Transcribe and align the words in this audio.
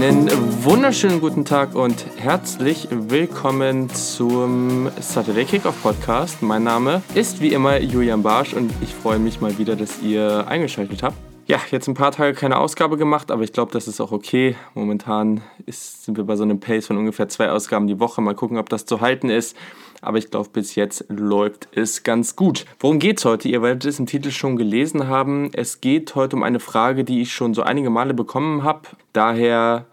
Einen 0.00 0.30
wunderschönen 0.62 1.20
guten 1.20 1.44
Tag 1.44 1.74
und 1.74 2.06
herzlich 2.18 2.86
willkommen 2.88 3.90
zum 3.90 4.88
Saturday 5.00 5.44
Kickoff 5.44 5.82
Podcast. 5.82 6.40
Mein 6.40 6.62
Name 6.62 7.02
ist 7.16 7.40
wie 7.40 7.48
immer 7.48 7.80
Julian 7.80 8.22
Barsch 8.22 8.54
und 8.54 8.72
ich 8.80 8.94
freue 8.94 9.18
mich 9.18 9.40
mal 9.40 9.58
wieder, 9.58 9.74
dass 9.74 10.00
ihr 10.00 10.46
eingeschaltet 10.46 11.02
habt. 11.02 11.16
Ja, 11.48 11.58
jetzt 11.72 11.88
ein 11.88 11.94
paar 11.94 12.12
Tage 12.12 12.34
keine 12.34 12.58
Ausgabe 12.58 12.96
gemacht, 12.96 13.32
aber 13.32 13.42
ich 13.42 13.52
glaube, 13.52 13.72
das 13.72 13.88
ist 13.88 14.00
auch 14.00 14.12
okay. 14.12 14.54
Momentan 14.74 15.40
ist, 15.66 16.04
sind 16.04 16.16
wir 16.16 16.24
bei 16.24 16.36
so 16.36 16.44
einem 16.44 16.60
Pace 16.60 16.86
von 16.86 16.96
ungefähr 16.96 17.28
zwei 17.28 17.50
Ausgaben 17.50 17.88
die 17.88 17.98
Woche. 17.98 18.20
Mal 18.20 18.36
gucken, 18.36 18.56
ob 18.58 18.68
das 18.68 18.86
zu 18.86 19.00
halten 19.00 19.30
ist. 19.30 19.56
Aber 20.00 20.18
ich 20.18 20.30
glaube, 20.30 20.50
bis 20.52 20.74
jetzt 20.74 21.06
läuft 21.08 21.68
es 21.72 22.04
ganz 22.04 22.36
gut. 22.36 22.66
Worum 22.78 22.98
geht 22.98 23.18
es 23.18 23.24
heute? 23.24 23.48
Ihr 23.48 23.62
werdet 23.62 23.84
es 23.84 23.98
im 23.98 24.06
Titel 24.06 24.30
schon 24.30 24.56
gelesen 24.56 25.08
haben. 25.08 25.50
Es 25.54 25.80
geht 25.80 26.14
heute 26.14 26.36
um 26.36 26.42
eine 26.42 26.60
Frage, 26.60 27.02
die 27.02 27.22
ich 27.22 27.32
schon 27.32 27.54
so 27.54 27.62
einige 27.62 27.90
Male 27.90 28.14
bekommen 28.14 28.62
habe. 28.62 28.82
Daher 29.12 29.86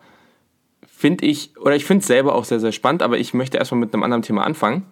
finde 1.05 1.23
ich, 1.23 1.55
oder 1.59 1.75
ich 1.75 1.85
finde 1.85 2.01
es 2.01 2.07
selber 2.07 2.33
auch 2.33 2.45
sehr, 2.45 2.59
sehr 2.59 2.71
spannend, 2.71 3.03
aber 3.03 3.19
ich 3.19 3.35
möchte 3.35 3.59
erstmal 3.59 3.79
mit 3.79 3.93
einem 3.93 4.01
anderen 4.01 4.23
Thema 4.23 4.43
anfangen. 4.43 4.87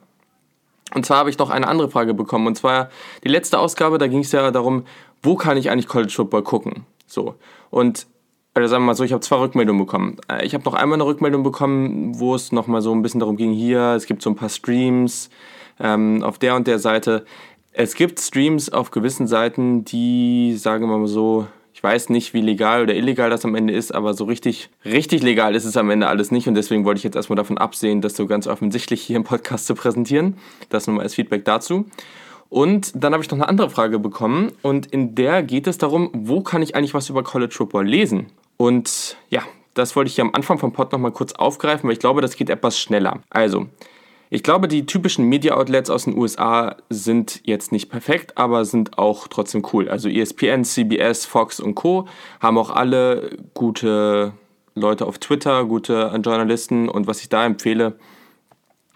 Und 0.93 1.07
zwar 1.07 1.17
habe 1.17 1.31
ich 1.31 1.39
noch 1.39 1.49
eine 1.49 1.67
andere 1.67 1.89
Frage 1.89 2.13
bekommen. 2.13 2.45
Und 2.45 2.55
zwar 2.55 2.89
die 3.23 3.29
letzte 3.29 3.57
Ausgabe, 3.57 3.97
da 3.97 4.05
ging 4.05 4.19
es 4.19 4.31
ja 4.31 4.51
darum, 4.51 4.83
wo 5.23 5.35
kann 5.35 5.57
ich 5.57 5.71
eigentlich 5.71 5.87
College 5.87 6.13
Football 6.15 6.43
gucken? 6.43 6.85
So. 7.07 7.33
Und 7.71 8.05
oder 8.55 8.67
sagen 8.67 8.83
wir 8.83 8.87
mal 8.89 8.93
so, 8.93 9.03
ich 9.03 9.11
habe 9.11 9.21
zwei 9.21 9.37
Rückmeldungen 9.37 9.83
bekommen. 9.83 10.17
Äh, 10.31 10.45
ich 10.45 10.53
habe 10.53 10.63
noch 10.65 10.75
einmal 10.75 10.97
eine 10.97 11.07
Rückmeldung 11.07 11.41
bekommen, 11.41 12.19
wo 12.19 12.35
es 12.35 12.51
nochmal 12.51 12.83
so 12.83 12.93
ein 12.93 13.01
bisschen 13.01 13.19
darum 13.19 13.35
ging, 13.35 13.51
hier, 13.51 13.95
es 13.95 14.05
gibt 14.05 14.21
so 14.21 14.29
ein 14.29 14.35
paar 14.35 14.49
Streams 14.49 15.31
ähm, 15.79 16.21
auf 16.21 16.37
der 16.37 16.55
und 16.55 16.67
der 16.67 16.77
Seite. 16.77 17.25
Es 17.71 17.95
gibt 17.95 18.19
Streams 18.19 18.69
auf 18.71 18.91
gewissen 18.91 19.25
Seiten, 19.25 19.83
die, 19.83 20.55
sagen 20.57 20.87
wir 20.87 20.95
mal 20.95 21.07
so, 21.07 21.47
ich 21.83 21.89
weiß 21.89 22.07
nicht, 22.07 22.33
wie 22.33 22.39
legal 22.39 22.83
oder 22.83 22.95
illegal 22.95 23.29
das 23.29 23.43
am 23.43 23.55
Ende 23.55 23.73
ist, 23.73 23.93
aber 23.93 24.13
so 24.13 24.23
richtig, 24.23 24.69
richtig 24.85 25.21
legal 25.21 25.53
ist 25.53 25.65
es 25.65 25.75
am 25.75 25.89
Ende 25.89 26.07
alles 26.07 26.31
nicht 26.31 26.47
und 26.47 26.55
deswegen 26.55 26.85
wollte 26.85 26.99
ich 26.99 27.03
jetzt 27.03 27.17
erstmal 27.17 27.35
davon 27.35 27.57
absehen, 27.57 27.99
das 27.99 28.15
so 28.15 28.25
ganz 28.25 28.47
offensichtlich 28.47 29.01
hier 29.01 29.17
im 29.17 29.25
Podcast 29.25 29.67
zu 29.67 29.75
präsentieren. 29.75 30.37
Das 30.69 30.87
nochmal 30.87 31.03
als 31.03 31.15
Feedback 31.15 31.43
dazu. 31.43 31.85
Und 32.47 32.93
dann 32.95 33.11
habe 33.11 33.21
ich 33.21 33.29
noch 33.29 33.37
eine 33.37 33.49
andere 33.49 33.69
Frage 33.69 33.99
bekommen 33.99 34.53
und 34.61 34.85
in 34.85 35.13
der 35.13 35.43
geht 35.43 35.67
es 35.67 35.77
darum, 35.77 36.09
wo 36.13 36.39
kann 36.39 36.61
ich 36.61 36.73
eigentlich 36.73 36.93
was 36.93 37.09
über 37.09 37.21
College 37.21 37.53
Football 37.53 37.85
lesen? 37.85 38.27
Und 38.55 39.17
ja, 39.29 39.41
das 39.73 39.97
wollte 39.97 40.07
ich 40.07 40.15
hier 40.15 40.23
am 40.23 40.33
Anfang 40.33 40.59
vom 40.59 40.71
Pod 40.71 40.93
nochmal 40.93 41.11
kurz 41.11 41.33
aufgreifen, 41.33 41.89
weil 41.89 41.93
ich 41.93 41.99
glaube, 41.99 42.21
das 42.21 42.37
geht 42.37 42.49
etwas 42.49 42.79
schneller. 42.79 43.19
Also, 43.29 43.67
ich 44.33 44.41
glaube, 44.41 44.67
die 44.67 44.87
typischen 44.87 45.29
Media-Outlets 45.29 45.91
aus 45.91 46.05
den 46.05 46.17
USA 46.17 46.77
sind 46.89 47.41
jetzt 47.43 47.71
nicht 47.71 47.91
perfekt, 47.91 48.35
aber 48.35 48.65
sind 48.65 48.97
auch 48.97 49.27
trotzdem 49.27 49.63
cool. 49.71 49.87
Also 49.89 50.09
ESPN, 50.09 50.63
CBS, 50.63 51.25
Fox 51.25 51.59
und 51.59 51.75
Co. 51.75 52.07
haben 52.39 52.57
auch 52.57 52.71
alle 52.71 53.37
gute 53.53 54.33
Leute 54.73 55.05
auf 55.05 55.19
Twitter, 55.19 55.65
gute 55.65 56.11
Journalisten. 56.23 56.89
Und 56.89 57.05
was 57.05 57.21
ich 57.21 57.29
da 57.29 57.45
empfehle, 57.45 57.93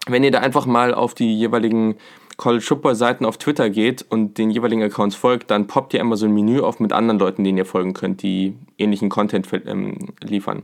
wenn 0.08 0.24
ihr 0.24 0.32
da 0.32 0.40
einfach 0.40 0.66
mal 0.66 0.92
auf 0.96 1.14
die 1.14 1.38
jeweiligen 1.38 1.98
College 2.38 2.64
Football 2.64 2.96
Seiten 2.96 3.24
auf 3.24 3.38
Twitter 3.38 3.70
geht 3.70 4.04
und 4.10 4.40
den 4.40 4.50
jeweiligen 4.50 4.82
Accounts 4.82 5.16
folgt, 5.16 5.52
dann 5.52 5.68
poppt 5.68 5.94
ihr 5.94 6.00
immer 6.00 6.18
so 6.18 6.26
ein 6.26 6.34
Menü 6.34 6.62
auf 6.62 6.80
mit 6.80 6.94
anderen 6.94 7.20
Leuten, 7.20 7.44
denen 7.44 7.60
ihr 7.60 7.66
folgen 7.66 7.94
könnt, 7.94 8.24
die 8.24 8.56
ähnlichen 8.80 9.10
Content 9.10 9.48
ähm, 9.68 10.14
liefern. 10.20 10.64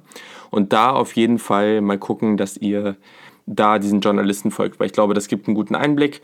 Und 0.49 0.73
da 0.73 0.89
auf 0.89 1.15
jeden 1.15 1.37
Fall 1.37 1.81
mal 1.81 1.99
gucken, 1.99 2.37
dass 2.37 2.57
ihr 2.57 2.95
da 3.45 3.79
diesen 3.79 4.01
Journalisten 4.01 4.51
folgt, 4.51 4.79
weil 4.79 4.87
ich 4.87 4.93
glaube, 4.93 5.13
das 5.13 5.27
gibt 5.27 5.47
einen 5.47 5.55
guten 5.55 5.75
Einblick. 5.75 6.21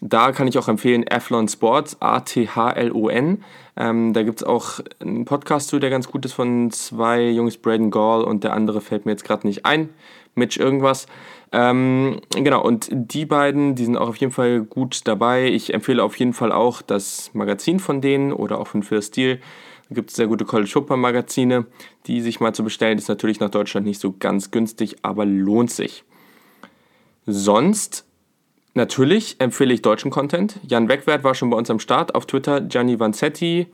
Da 0.00 0.30
kann 0.32 0.46
ich 0.46 0.56
auch 0.58 0.68
empfehlen 0.68 1.04
Athlon 1.10 1.48
Sports, 1.48 1.96
A-T-H-L-O-N. 2.00 3.42
Ähm, 3.76 4.12
da 4.12 4.22
gibt 4.22 4.40
es 4.40 4.46
auch 4.46 4.80
einen 5.00 5.24
Podcast 5.24 5.68
zu, 5.68 5.78
der 5.78 5.90
ganz 5.90 6.08
gut 6.08 6.24
ist 6.24 6.34
von 6.34 6.70
zwei 6.70 7.28
Jungs, 7.28 7.56
Braden 7.56 7.90
Gall 7.90 8.22
und 8.22 8.44
der 8.44 8.52
andere 8.52 8.80
fällt 8.80 9.06
mir 9.06 9.12
jetzt 9.12 9.24
gerade 9.24 9.46
nicht 9.46 9.66
ein, 9.66 9.88
Mitch 10.36 10.60
irgendwas. 10.60 11.06
Ähm, 11.50 12.20
genau, 12.30 12.62
und 12.62 12.88
die 12.92 13.24
beiden, 13.24 13.74
die 13.74 13.84
sind 13.84 13.96
auch 13.96 14.08
auf 14.08 14.16
jeden 14.16 14.32
Fall 14.32 14.60
gut 14.60 15.00
dabei. 15.08 15.46
Ich 15.46 15.74
empfehle 15.74 16.04
auf 16.04 16.16
jeden 16.16 16.34
Fall 16.34 16.52
auch 16.52 16.82
das 16.82 17.30
Magazin 17.32 17.80
von 17.80 18.00
denen 18.00 18.32
oder 18.32 18.60
auch 18.60 18.68
von 18.68 18.82
Phil 18.82 19.02
Steel. 19.02 19.40
Da 19.88 19.94
gibt 19.94 20.10
es 20.10 20.16
sehr 20.16 20.26
gute 20.26 20.44
College 20.44 20.70
Football 20.70 20.98
Magazine, 20.98 21.66
die 22.06 22.20
sich 22.20 22.40
mal 22.40 22.54
zu 22.54 22.62
bestellen. 22.62 22.98
Ist 22.98 23.08
natürlich 23.08 23.40
nach 23.40 23.50
Deutschland 23.50 23.86
nicht 23.86 24.00
so 24.00 24.14
ganz 24.16 24.50
günstig, 24.50 24.96
aber 25.02 25.24
lohnt 25.24 25.70
sich. 25.70 26.04
Sonst 27.30 28.06
natürlich 28.74 29.36
empfehle 29.38 29.72
ich 29.74 29.82
deutschen 29.82 30.10
Content. 30.10 30.58
Jan 30.66 30.88
Wegwert 30.88 31.22
war 31.22 31.34
schon 31.34 31.50
bei 31.50 31.56
uns 31.56 31.70
am 31.70 31.78
Start 31.78 32.14
auf 32.14 32.26
Twitter. 32.26 32.60
Gianni 32.60 32.98
Vanzetti 32.98 33.68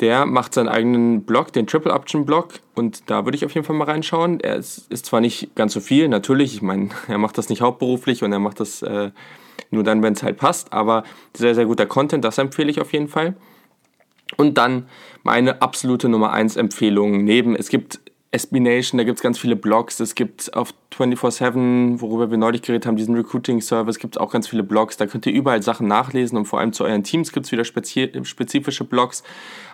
der 0.00 0.26
macht 0.26 0.54
seinen 0.54 0.68
eigenen 0.68 1.22
Blog, 1.24 1.52
den 1.52 1.66
Triple 1.66 1.92
Option 1.92 2.26
Blog, 2.26 2.54
und 2.74 3.08
da 3.10 3.24
würde 3.24 3.36
ich 3.36 3.44
auf 3.44 3.54
jeden 3.54 3.64
Fall 3.64 3.76
mal 3.76 3.84
reinschauen. 3.84 4.40
Er 4.40 4.56
ist, 4.56 4.90
ist 4.90 5.06
zwar 5.06 5.20
nicht 5.20 5.54
ganz 5.54 5.72
so 5.72 5.80
viel, 5.80 6.08
natürlich, 6.08 6.54
ich 6.54 6.62
meine, 6.62 6.90
er 7.08 7.18
macht 7.18 7.38
das 7.38 7.48
nicht 7.48 7.60
hauptberuflich 7.60 8.22
und 8.22 8.32
er 8.32 8.40
macht 8.40 8.60
das 8.60 8.82
äh, 8.82 9.10
nur 9.70 9.84
dann, 9.84 10.02
wenn 10.02 10.14
es 10.14 10.22
halt 10.22 10.36
passt, 10.36 10.72
aber 10.72 11.04
sehr, 11.34 11.54
sehr 11.54 11.66
guter 11.66 11.86
Content, 11.86 12.24
das 12.24 12.38
empfehle 12.38 12.70
ich 12.70 12.80
auf 12.80 12.92
jeden 12.92 13.08
Fall. 13.08 13.34
Und 14.36 14.58
dann 14.58 14.88
meine 15.22 15.62
absolute 15.62 16.08
Nummer 16.08 16.32
1 16.32 16.56
Empfehlung 16.56 17.24
neben, 17.24 17.54
es 17.54 17.68
gibt 17.68 18.00
SB 18.34 18.58
Nation, 18.58 18.98
da 18.98 19.04
gibt 19.04 19.18
es 19.18 19.22
ganz 19.22 19.38
viele 19.38 19.54
Blogs. 19.54 20.00
Es 20.00 20.16
gibt 20.16 20.54
auf 20.54 20.74
24-7, 20.92 22.00
worüber 22.00 22.32
wir 22.32 22.36
neulich 22.36 22.62
geredet 22.62 22.84
haben, 22.84 22.96
diesen 22.96 23.14
Recruiting-Service, 23.14 24.00
gibt 24.00 24.16
es 24.16 24.20
auch 24.20 24.32
ganz 24.32 24.48
viele 24.48 24.64
Blogs. 24.64 24.96
Da 24.96 25.06
könnt 25.06 25.24
ihr 25.26 25.32
überall 25.32 25.62
Sachen 25.62 25.86
nachlesen 25.86 26.36
und 26.36 26.46
vor 26.46 26.58
allem 26.58 26.72
zu 26.72 26.82
euren 26.82 27.04
Teams 27.04 27.30
gibt 27.30 27.46
es 27.46 27.52
wieder 27.52 27.64
spezifische 27.64 28.84
Blogs. 28.84 29.22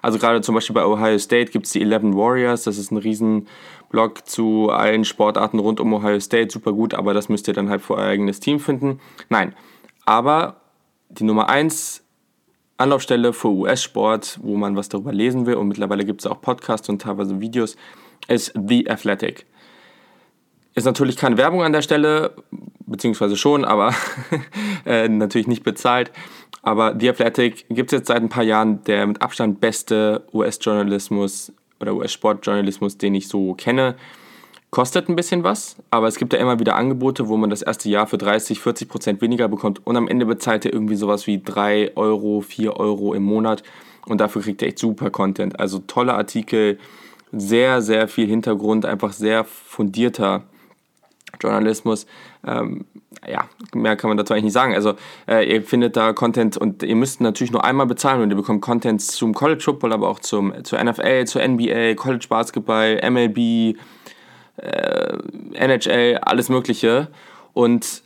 Also 0.03 0.19
gerade 0.19 0.43
zum 0.43 0.55
Beispiel 0.55 0.75
bei 0.75 0.85
Ohio 0.85 1.19
State 1.19 1.53
gibt 1.53 1.65
es 1.65 1.73
die 1.73 1.81
11 1.81 2.15
Warriors. 2.15 2.65
Das 2.65 2.77
ist 2.77 2.93
ein 2.93 2.99
riesen 2.99 3.49
Blog 3.89 4.29
zu 4.29 4.69
allen 4.69 5.07
Sportarten 5.07 5.59
rund 5.59 5.81
um 5.81 5.95
Ohio 5.95 6.21
State. 6.21 6.51
Super 6.53 6.75
gut, 6.75 6.93
aber 6.93 7.15
das 7.15 7.31
müsst 7.31 7.49
ihr 7.49 7.55
dann 7.55 7.71
halt 7.71 7.81
für 7.81 7.95
euer 7.95 8.09
eigenes 8.09 8.41
Team 8.41 8.61
finden. 8.61 9.01
Nein, 9.31 9.55
aber 10.05 10.61
die 11.09 11.25
Nummer 11.25 11.49
1 11.49 12.05
Anlaufstelle 12.77 13.33
für 13.33 13.49
US-Sport, 13.49 14.39
wo 14.43 14.57
man 14.57 14.77
was 14.77 14.91
darüber 14.91 15.13
lesen 15.13 15.47
will 15.47 15.55
und 15.55 15.69
mittlerweile 15.69 16.05
gibt 16.05 16.21
es 16.21 16.27
auch 16.27 16.41
Podcasts 16.41 16.89
und 16.89 17.01
teilweise 17.03 17.41
Videos, 17.41 17.77
ist 18.29 18.53
The 18.55 18.89
Athletic. 18.89 19.47
Ist 20.75 20.85
natürlich 20.85 21.17
keine 21.17 21.37
Werbung 21.37 21.63
an 21.63 21.73
der 21.73 21.83
Stelle, 21.83 22.35
beziehungsweise 22.87 23.37
schon, 23.37 23.65
aber 23.65 23.95
äh, 24.87 25.09
natürlich 25.09 25.49
nicht 25.49 25.65
bezahlt. 25.65 26.13
Aber 26.63 26.95
The 26.99 27.11
Athletic 27.11 27.67
gibt 27.69 27.93
es 27.93 27.99
jetzt 27.99 28.09
seit 28.09 28.23
ein 28.23 28.29
paar 28.29 28.45
Jahren 28.45 28.85
der 28.85 29.07
mit 29.07 29.23
Abstand 29.23 29.61
beste 29.61 30.25
US-Journalismus 30.33 31.53
oder 31.81 31.95
US-Sportjournalismus, 31.95 32.99
den 32.99 33.15
ich 33.15 33.29
so 33.29 33.55
kenne. 33.55 33.97
Kostet 34.71 35.09
ein 35.09 35.17
bisschen 35.17 35.43
was, 35.43 35.77
aber 35.91 36.07
es 36.07 36.17
gibt 36.17 36.33
ja 36.33 36.39
immer 36.39 36.61
wieder 36.61 36.77
Angebote, 36.77 37.27
wo 37.27 37.37
man 37.37 37.51
das 37.51 37.63
erste 37.63 37.89
Jahr 37.89 38.07
für 38.07 38.19
30, 38.19 38.61
40 38.61 38.89
Prozent 38.89 39.21
weniger 39.21 39.49
bekommt 39.49 39.85
und 39.85 39.97
am 39.97 40.07
Ende 40.07 40.27
bezahlt 40.27 40.65
er 40.65 40.73
irgendwie 40.73 40.95
sowas 40.95 41.27
wie 41.27 41.43
3 41.43 41.97
Euro, 41.97 42.41
4 42.41 42.77
Euro 42.77 43.13
im 43.13 43.25
Monat 43.25 43.65
und 44.07 44.21
dafür 44.21 44.43
kriegt 44.43 44.63
er 44.63 44.69
echt 44.69 44.79
super 44.79 45.11
Content. 45.11 45.59
Also 45.59 45.81
tolle 45.81 46.15
Artikel, 46.15 46.79
sehr, 47.33 47.83
sehr 47.83 48.09
viel 48.09 48.27
Hintergrund, 48.27 48.85
einfach 48.87 49.13
sehr 49.13 49.45
fundierter 49.45 50.43
Journalismus. 51.41 52.07
Ähm, 52.47 52.85
ja, 53.27 53.49
mehr 53.75 53.97
kann 53.97 54.09
man 54.09 54.17
dazu 54.17 54.33
eigentlich 54.33 54.45
nicht 54.45 54.53
sagen. 54.53 54.75
Also 54.75 54.95
äh, 55.29 55.53
ihr 55.53 55.63
findet 55.63 55.97
da 55.97 56.13
Content 56.13 56.57
und 56.57 56.83
ihr 56.83 56.97
müsst 56.97 57.21
natürlich 57.21 57.53
nur 57.53 57.65
einmal 57.65 57.87
bezahlen 57.87 58.23
und 58.23 58.31
ihr 58.31 58.37
bekommt 58.37 58.63
Content 58.63 59.03
zum 59.03 59.35
College 59.35 59.63
Football, 59.63 59.93
aber 59.93 60.09
auch 60.09 60.21
zum, 60.21 60.65
zur 60.65 60.83
NFL, 60.83 61.27
zur 61.27 61.47
NBA, 61.47 61.95
College 61.95 62.27
Basketball, 62.29 63.01
MLB, 63.09 63.77
äh, 64.57 65.19
NHL, 65.55 66.19
alles 66.23 66.49
Mögliche. 66.49 67.09
Und 67.53 68.03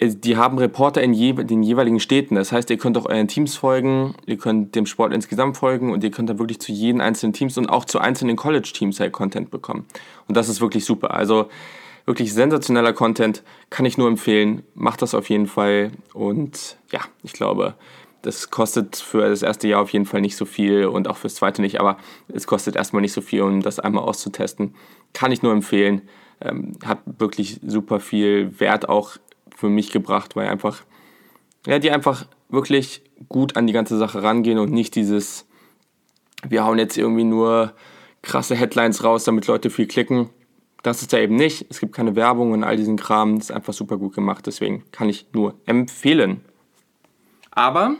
die 0.00 0.36
haben 0.36 0.58
Reporter 0.58 1.02
in 1.02 1.14
je, 1.14 1.32
den 1.32 1.62
jeweiligen 1.62 2.00
Städten. 2.00 2.34
Das 2.34 2.52
heißt, 2.52 2.68
ihr 2.70 2.76
könnt 2.76 2.98
auch 2.98 3.06
euren 3.06 3.28
Teams 3.28 3.56
folgen, 3.56 4.14
ihr 4.26 4.36
könnt 4.36 4.74
dem 4.74 4.86
Sport 4.86 5.14
insgesamt 5.14 5.56
folgen 5.56 5.92
und 5.92 6.04
ihr 6.04 6.10
könnt 6.10 6.28
dann 6.28 6.38
wirklich 6.38 6.60
zu 6.60 6.72
jeden 6.72 7.00
einzelnen 7.00 7.32
Teams 7.32 7.56
und 7.56 7.68
auch 7.68 7.84
zu 7.84 7.98
einzelnen 7.98 8.36
College-Teams 8.36 9.00
halt 9.00 9.12
Content 9.12 9.50
bekommen. 9.50 9.86
Und 10.28 10.36
das 10.36 10.48
ist 10.48 10.60
wirklich 10.60 10.84
super. 10.84 11.14
Also 11.14 11.48
wirklich 12.04 12.32
sensationeller 12.32 12.92
Content, 12.92 13.42
kann 13.70 13.86
ich 13.86 13.98
nur 13.98 14.08
empfehlen. 14.08 14.62
Macht 14.74 15.02
das 15.02 15.14
auf 15.14 15.28
jeden 15.28 15.46
Fall. 15.46 15.92
Und 16.12 16.76
ja, 16.92 17.00
ich 17.22 17.32
glaube, 17.32 17.74
das 18.22 18.50
kostet 18.50 18.96
für 18.96 19.28
das 19.28 19.42
erste 19.42 19.68
Jahr 19.68 19.80
auf 19.80 19.90
jeden 19.90 20.06
Fall 20.06 20.20
nicht 20.20 20.36
so 20.36 20.44
viel 20.44 20.86
und 20.86 21.08
auch 21.08 21.16
fürs 21.16 21.36
zweite 21.36 21.62
nicht, 21.62 21.80
aber 21.80 21.96
es 22.28 22.46
kostet 22.46 22.76
erstmal 22.76 23.02
nicht 23.02 23.12
so 23.12 23.20
viel, 23.20 23.42
um 23.42 23.62
das 23.62 23.78
einmal 23.78 24.04
auszutesten. 24.04 24.74
Kann 25.12 25.32
ich 25.32 25.42
nur 25.42 25.52
empfehlen. 25.52 26.02
Ähm, 26.40 26.72
hat 26.84 26.98
wirklich 27.06 27.60
super 27.64 27.98
viel 27.98 28.58
Wert 28.60 28.88
auch 28.88 29.16
für 29.56 29.68
mich 29.68 29.90
gebracht, 29.90 30.36
weil 30.36 30.48
einfach, 30.48 30.82
ja, 31.66 31.80
die 31.80 31.90
einfach 31.90 32.26
wirklich 32.48 33.02
gut 33.28 33.56
an 33.56 33.66
die 33.66 33.72
ganze 33.72 33.96
Sache 33.98 34.22
rangehen 34.22 34.58
und 34.58 34.70
nicht 34.70 34.94
dieses, 34.94 35.46
wir 36.46 36.64
hauen 36.64 36.78
jetzt 36.78 36.96
irgendwie 36.96 37.24
nur 37.24 37.72
krasse 38.22 38.54
Headlines 38.54 39.02
raus, 39.02 39.24
damit 39.24 39.46
Leute 39.46 39.70
viel 39.70 39.86
klicken. 39.86 40.28
Das 40.82 41.02
ist 41.02 41.12
ja 41.12 41.18
eben 41.18 41.34
nicht. 41.34 41.66
Es 41.70 41.80
gibt 41.80 41.94
keine 41.94 42.14
Werbung 42.14 42.52
und 42.52 42.62
all 42.62 42.76
diesen 42.76 42.96
Kram. 42.96 43.38
Das 43.38 43.50
ist 43.50 43.56
einfach 43.56 43.72
super 43.72 43.96
gut 43.96 44.14
gemacht. 44.14 44.46
Deswegen 44.46 44.84
kann 44.92 45.08
ich 45.08 45.26
nur 45.32 45.54
empfehlen. 45.64 46.44
Aber 47.50 47.96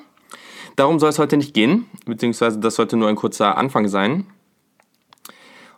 darum 0.76 1.00
soll 1.00 1.08
es 1.08 1.18
heute 1.18 1.36
nicht 1.36 1.54
gehen, 1.54 1.86
beziehungsweise 2.04 2.60
das 2.60 2.74
sollte 2.74 2.96
nur 2.96 3.08
ein 3.08 3.16
kurzer 3.16 3.56
Anfang 3.56 3.88
sein. 3.88 4.26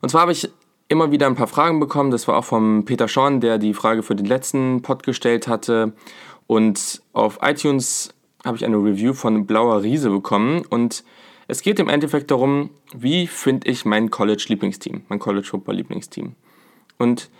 Und 0.00 0.10
zwar 0.10 0.22
habe 0.22 0.32
ich 0.32 0.50
immer 0.88 1.10
wieder 1.10 1.26
ein 1.26 1.34
paar 1.34 1.46
Fragen 1.46 1.80
bekommen. 1.80 2.10
Das 2.10 2.26
war 2.28 2.36
auch 2.36 2.44
vom 2.44 2.84
Peter 2.84 3.08
Schorn, 3.08 3.40
der 3.40 3.58
die 3.58 3.74
Frage 3.74 4.02
für 4.02 4.14
den 4.14 4.26
letzten 4.26 4.82
Pod 4.82 5.02
gestellt 5.02 5.46
hatte. 5.46 5.92
Und 6.46 7.02
auf 7.12 7.38
iTunes 7.42 8.14
habe 8.44 8.56
ich 8.56 8.64
eine 8.64 8.76
Review 8.76 9.12
von 9.12 9.46
Blauer 9.46 9.82
Riese 9.82 10.10
bekommen. 10.10 10.64
Und 10.68 11.04
es 11.46 11.62
geht 11.62 11.78
im 11.78 11.88
Endeffekt 11.88 12.30
darum, 12.30 12.70
wie 12.94 13.26
finde 13.26 13.68
ich 13.68 13.84
mein 13.84 14.10
College-Lieblingsteam, 14.10 15.02
mein 15.08 15.18
College-Football-Lieblingsteam. 15.18 16.34
Und 16.98 17.30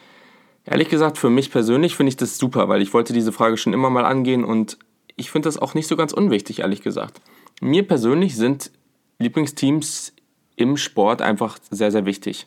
ehrlich 0.65 0.89
gesagt, 0.89 1.19
für 1.19 1.31
mich 1.31 1.51
persönlich 1.51 1.97
finde 1.97 2.09
ich 2.11 2.17
das 2.17 2.39
super, 2.39 2.69
weil 2.69 2.83
ich 2.83 2.93
wollte 2.93 3.13
diese 3.13 3.33
Frage 3.33 3.57
schon 3.57 3.73
immer 3.73 3.91
mal 3.91 4.05
angehen 4.05 4.45
und 4.45 4.79
ich 5.17 5.31
finde 5.31 5.49
das 5.49 5.59
auch 5.59 5.75
nicht 5.75 5.89
so 5.89 5.97
ganz 5.97 6.13
unwichtig, 6.13 6.61
ehrlich 6.61 6.83
gesagt. 6.83 7.21
Mir 7.61 7.87
persönlich 7.87 8.37
sind 8.37 8.71
Lieblingsteams 9.19 10.13
im 10.57 10.77
Sport 10.77 11.23
einfach 11.23 11.59
sehr, 11.71 11.91
sehr 11.91 12.05
wichtig. 12.07 12.47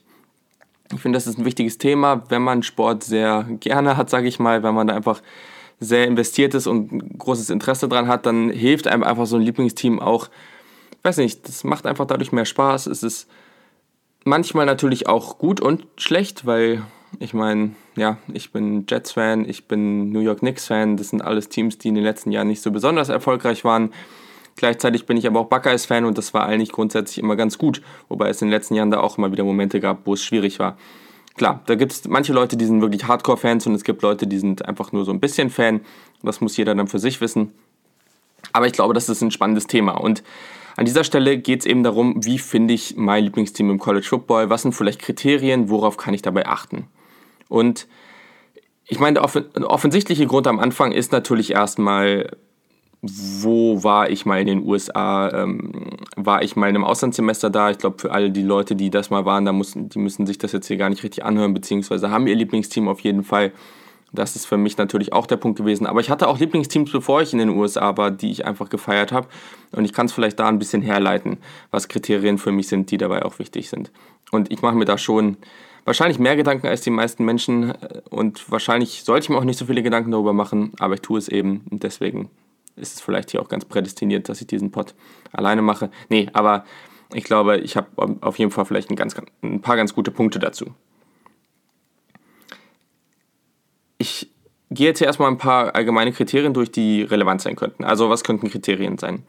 Ich 0.93 1.01
finde, 1.01 1.17
das 1.17 1.27
ist 1.27 1.38
ein 1.38 1.45
wichtiges 1.45 1.77
Thema, 1.77 2.23
wenn 2.29 2.41
man 2.41 2.63
Sport 2.63 3.03
sehr 3.03 3.45
gerne 3.59 3.97
hat, 3.97 4.09
sage 4.09 4.27
ich 4.27 4.39
mal, 4.39 4.63
wenn 4.63 4.75
man 4.75 4.88
da 4.88 4.95
einfach 4.95 5.21
sehr 5.79 6.05
investiert 6.07 6.53
ist 6.53 6.67
und 6.67 7.17
großes 7.17 7.49
Interesse 7.49 7.89
dran 7.89 8.07
hat, 8.07 8.25
dann 8.25 8.49
hilft 8.49 8.88
einem 8.88 9.03
einfach 9.03 9.25
so 9.25 9.35
ein 9.35 9.41
Lieblingsteam 9.41 9.99
auch, 9.99 10.29
weiß 11.03 11.17
nicht, 11.17 11.47
das 11.47 11.63
macht 11.63 11.88
einfach 11.88 12.05
dadurch 12.05 12.31
mehr 12.31 12.45
Spaß. 12.45 12.85
Es 12.85 13.01
ist 13.01 13.27
manchmal 14.23 14.67
natürlich 14.67 15.07
auch 15.07 15.39
gut 15.39 15.59
und 15.59 15.88
schlecht, 15.97 16.45
weil 16.45 16.83
ich 17.19 17.33
meine, 17.33 17.71
ja, 17.95 18.17
ich 18.31 18.51
bin 18.51 18.85
Jets-Fan, 18.88 19.47
ich 19.49 19.67
bin 19.67 20.11
New 20.11 20.19
York 20.19 20.39
Knicks-Fan, 20.39 20.97
das 20.97 21.09
sind 21.09 21.21
alles 21.21 21.49
Teams, 21.49 21.77
die 21.77 21.89
in 21.89 21.95
den 21.95 22.03
letzten 22.03 22.31
Jahren 22.31 22.47
nicht 22.47 22.61
so 22.61 22.71
besonders 22.71 23.09
erfolgreich 23.09 23.63
waren. 23.63 23.91
Gleichzeitig 24.56 25.06
bin 25.06 25.18
ich 25.18 25.25
aber 25.27 25.39
auch 25.39 25.48
Buckeyes-Fan 25.48 26.06
und 26.06 26.18
das 26.18 26.33
war 26.33 26.45
eigentlich 26.45 26.71
grundsätzlich 26.71 27.18
immer 27.18 27.36
ganz 27.36 27.57
gut, 27.57 27.81
wobei 28.09 28.30
es 28.30 28.42
in 28.42 28.48
den 28.48 28.51
letzten 28.51 28.75
Jahren 28.75 28.92
da 28.92 29.00
auch 29.00 29.18
immer 29.18 29.31
wieder 29.31 29.44
Momente 29.44 29.80
gab, 29.80 30.06
wo 30.06 30.13
es 30.13 30.24
schwierig 30.24 30.59
war. 30.59 30.77
Klar, 31.36 31.62
da 31.65 31.75
gibt 31.75 31.92
es 31.94 32.07
manche 32.07 32.33
Leute, 32.33 32.57
die 32.57 32.65
sind 32.65 32.81
wirklich 32.81 33.07
Hardcore-Fans 33.07 33.65
und 33.65 33.74
es 33.74 33.83
gibt 33.83 34.01
Leute, 34.01 34.27
die 34.27 34.38
sind 34.38 34.65
einfach 34.68 34.92
nur 34.92 35.06
so 35.06 35.12
ein 35.12 35.19
bisschen 35.19 35.50
Fan. 35.50 35.81
Das 36.21 36.42
muss 36.42 36.57
jeder 36.57 36.75
dann 36.75 36.88
für 36.88 37.00
sich 37.00 37.21
wissen. 37.21 37.53
Aber 38.53 38.68
ich 38.68 38.74
glaube, 38.74 38.94
das 38.94 39.07
ist 39.07 39.21
ein 39.21 39.31
spannendes 39.31 39.68
Thema. 39.68 39.94
Und 39.94 40.24
an 40.75 40.86
dieser 40.86 41.03
Stelle 41.03 41.38
geht 41.38 41.62
es 41.62 41.65
eben 41.65 41.83
darum, 41.83 42.24
wie 42.24 42.38
finde 42.38 42.74
ich 42.74 42.95
mein 42.98 43.24
Lieblingsteam 43.24 43.69
im 43.69 43.80
College 43.80 44.06
Football? 44.06 44.50
Was 44.50 44.63
sind 44.63 44.74
vielleicht 44.74 45.01
Kriterien? 45.01 45.69
Worauf 45.69 45.98
kann 45.98 46.13
ich 46.13 46.21
dabei 46.21 46.48
achten? 46.48 46.88
Und 47.48 47.88
ich 48.88 49.00
meine, 49.00 49.21
der 49.21 49.69
offensichtliche 49.69 50.27
Grund 50.27 50.48
am 50.48 50.59
Anfang 50.59 50.92
ist 50.92 51.12
natürlich 51.12 51.51
erstmal, 51.51 52.36
wo 53.01 53.83
war 53.83 54.09
ich 54.12 54.25
mal 54.25 54.39
in 54.39 54.48
den 54.48 54.68
USA? 54.68 55.30
Ähm, 55.30 55.71
war 56.15 56.44
ich 56.44 56.56
mal 56.56 56.69
in 56.69 56.75
einem 56.75 56.83
Auslandssemester 56.83 57.50
da? 57.50 57.71
Ich 57.71 57.80
glaube, 57.80 57.98
für 58.00 58.12
alle 58.12 58.30
die 58.30 58.44
Leute, 58.44 58.75
die 58.75 58.92
das 58.92 59.09
mal 59.09 59.25
waren, 59.25 59.45
da 59.45 59.53
mussten, 59.53 59.89
die 59.89 59.98
müssen 59.98 60.27
sich 60.27 60.38
das 60.38 60.51
jetzt 60.51 60.68
hier 60.68 60.77
gar 60.77 60.89
nicht 60.89 61.03
richtig 61.03 61.25
anhören, 61.25 61.53
beziehungsweise 61.53 62.12
haben 62.12 62.27
ihr 62.27 62.36
Lieblingsteam 62.36 62.88
auf 62.88 63.00
jeden 63.00 63.24
Fall. 63.24 63.53
Das 64.13 64.36
ist 64.36 64.45
für 64.45 64.57
mich 64.57 64.77
natürlich 64.77 65.13
auch 65.13 65.25
der 65.25 65.38
Punkt 65.38 65.57
gewesen. 65.57 65.88
Aber 65.88 66.01
ich 66.01 66.09
hatte 66.09 66.27
auch 66.27 66.38
Lieblingsteams, 66.38 66.92
bevor 66.92 67.21
ich 67.21 67.33
in 67.33 67.39
den 67.39 67.50
USA 67.50 67.95
war, 67.98 68.12
die 68.12 68.30
ich 68.30 68.45
einfach 68.45 68.69
gefeiert 68.69 69.12
habe. 69.12 69.27
Und 69.71 69.86
ich 69.86 69.94
kann 69.94 70.07
es 70.07 70.12
vielleicht 70.12 70.38
da 70.39 70.48
ein 70.48 70.59
bisschen 70.59 70.81
herleiten, 70.81 71.38
was 71.71 71.88
Kriterien 71.88 72.38
für 72.38 72.51
mich 72.51 72.68
sind, 72.68 72.92
die 72.92 72.98
dabei 72.98 73.24
auch 73.24 73.39
wichtig 73.39 73.69
sind. 73.69 73.89
Und 74.31 74.51
ich 74.51 74.62
mache 74.62 74.75
mir 74.75 74.86
da 74.86 74.98
schon 74.98 75.38
wahrscheinlich 75.86 76.19
mehr 76.19 76.36
Gedanken 76.36 76.68
als 76.68 76.81
die 76.81 76.89
meisten 76.89 77.24
Menschen. 77.24 77.74
Und 78.09 78.51
wahrscheinlich 78.51 79.03
sollte 79.06 79.24
ich 79.24 79.30
mir 79.30 79.38
auch 79.38 79.45
nicht 79.45 79.57
so 79.57 79.65
viele 79.65 79.81
Gedanken 79.81 80.12
darüber 80.12 80.33
machen, 80.33 80.74
aber 80.77 80.95
ich 80.95 81.01
tue 81.01 81.18
es 81.18 81.30
eben. 81.30 81.65
Und 81.71 81.83
deswegen 81.83 82.30
ist 82.75 82.95
es 82.95 83.01
vielleicht 83.01 83.31
hier 83.31 83.41
auch 83.41 83.50
ganz 83.50 83.65
prädestiniert, 83.65 84.29
dass 84.29 84.41
ich 84.41 84.47
diesen 84.47 84.71
Pod 84.71 84.95
alleine 85.31 85.62
mache. 85.62 85.91
Nee, 86.09 86.29
aber 86.33 86.65
ich 87.13 87.23
glaube, 87.23 87.57
ich 87.57 87.75
habe 87.75 87.88
auf 88.21 88.39
jeden 88.39 88.51
Fall 88.51 88.65
vielleicht 88.65 88.89
ein, 88.89 88.95
ganz, 88.95 89.15
ein 89.41 89.62
paar 89.62 89.75
ganz 89.75 89.94
gute 89.94 90.12
Punkte 90.12 90.39
dazu. 90.39 90.68
Ich 93.97 94.29
gehe 94.69 94.88
jetzt 94.88 95.00
hier 95.00 95.07
erstmal 95.07 95.29
ein 95.29 95.38
paar 95.38 95.75
allgemeine 95.75 96.12
Kriterien 96.12 96.53
durch, 96.53 96.71
die 96.71 97.03
relevant 97.03 97.41
sein 97.41 97.56
könnten. 97.56 97.83
Also 97.83 98.09
was 98.09 98.23
könnten 98.23 98.50
Kriterien 98.50 98.97
sein? 98.97 99.24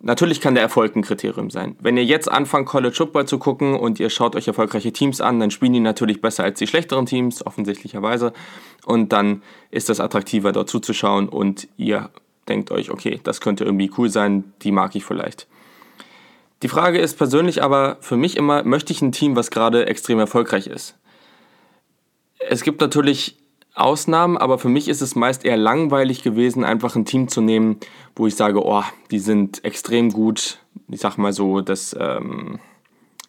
Natürlich 0.00 0.40
kann 0.40 0.54
der 0.54 0.62
Erfolg 0.62 0.94
ein 0.94 1.02
Kriterium 1.02 1.50
sein. 1.50 1.76
Wenn 1.80 1.96
ihr 1.96 2.04
jetzt 2.04 2.30
anfangt, 2.30 2.66
College 2.66 2.94
Football 2.94 3.26
zu 3.26 3.38
gucken 3.38 3.74
und 3.74 3.98
ihr 3.98 4.10
schaut 4.10 4.36
euch 4.36 4.46
erfolgreiche 4.46 4.92
Teams 4.92 5.20
an, 5.20 5.40
dann 5.40 5.50
spielen 5.50 5.72
die 5.72 5.80
natürlich 5.80 6.20
besser 6.20 6.44
als 6.44 6.60
die 6.60 6.68
schlechteren 6.68 7.04
Teams, 7.04 7.44
offensichtlicherweise. 7.44 8.32
Und 8.86 9.12
dann 9.12 9.42
ist 9.72 9.90
es 9.90 9.98
attraktiver, 9.98 10.52
dort 10.52 10.68
zuzuschauen 10.68 11.28
und 11.28 11.66
ihr 11.76 12.10
denkt 12.48 12.70
euch, 12.70 12.90
okay, 12.90 13.20
das 13.22 13.40
könnte 13.40 13.64
irgendwie 13.64 13.90
cool 13.98 14.08
sein, 14.10 14.52
die 14.62 14.72
mag 14.72 14.94
ich 14.94 15.04
vielleicht. 15.04 15.46
Die 16.62 16.68
Frage 16.68 16.98
ist 16.98 17.16
persönlich 17.16 17.62
aber 17.62 17.98
für 18.00 18.16
mich 18.16 18.36
immer, 18.36 18.64
möchte 18.64 18.92
ich 18.92 19.00
ein 19.00 19.12
Team, 19.12 19.36
was 19.36 19.50
gerade 19.50 19.86
extrem 19.86 20.18
erfolgreich 20.18 20.66
ist? 20.66 20.96
Es 22.40 22.62
gibt 22.62 22.80
natürlich 22.80 23.36
Ausnahmen, 23.74 24.36
aber 24.36 24.58
für 24.58 24.68
mich 24.68 24.88
ist 24.88 25.00
es 25.00 25.14
meist 25.14 25.44
eher 25.44 25.56
langweilig 25.56 26.22
gewesen, 26.22 26.64
einfach 26.64 26.96
ein 26.96 27.04
Team 27.04 27.28
zu 27.28 27.40
nehmen, 27.40 27.78
wo 28.16 28.26
ich 28.26 28.34
sage, 28.34 28.64
oh, 28.64 28.82
die 29.12 29.20
sind 29.20 29.64
extrem 29.64 30.10
gut. 30.10 30.58
Ich 30.88 31.00
sag 31.00 31.16
mal 31.16 31.32
so, 31.32 31.60
dass 31.60 31.96
ähm, 31.98 32.58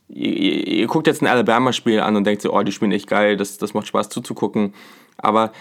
ihr, 0.08 0.68
ihr, 0.68 0.88
guckt 0.88 1.06
jetzt 1.06 1.22
ein 1.22 1.28
Alabama-Spiel 1.28 2.00
an 2.00 2.16
und 2.16 2.24
denkt 2.24 2.42
so, 2.42 2.52
oh, 2.52 2.64
die 2.64 2.72
spielen 2.72 2.92
echt 2.92 3.08
geil, 3.08 3.38
das, 3.38 3.60
das 3.60 3.76
macht 3.76 3.88
Spaß 3.88 4.10
zuzugucken. 4.10 4.74
Aber 5.18 5.52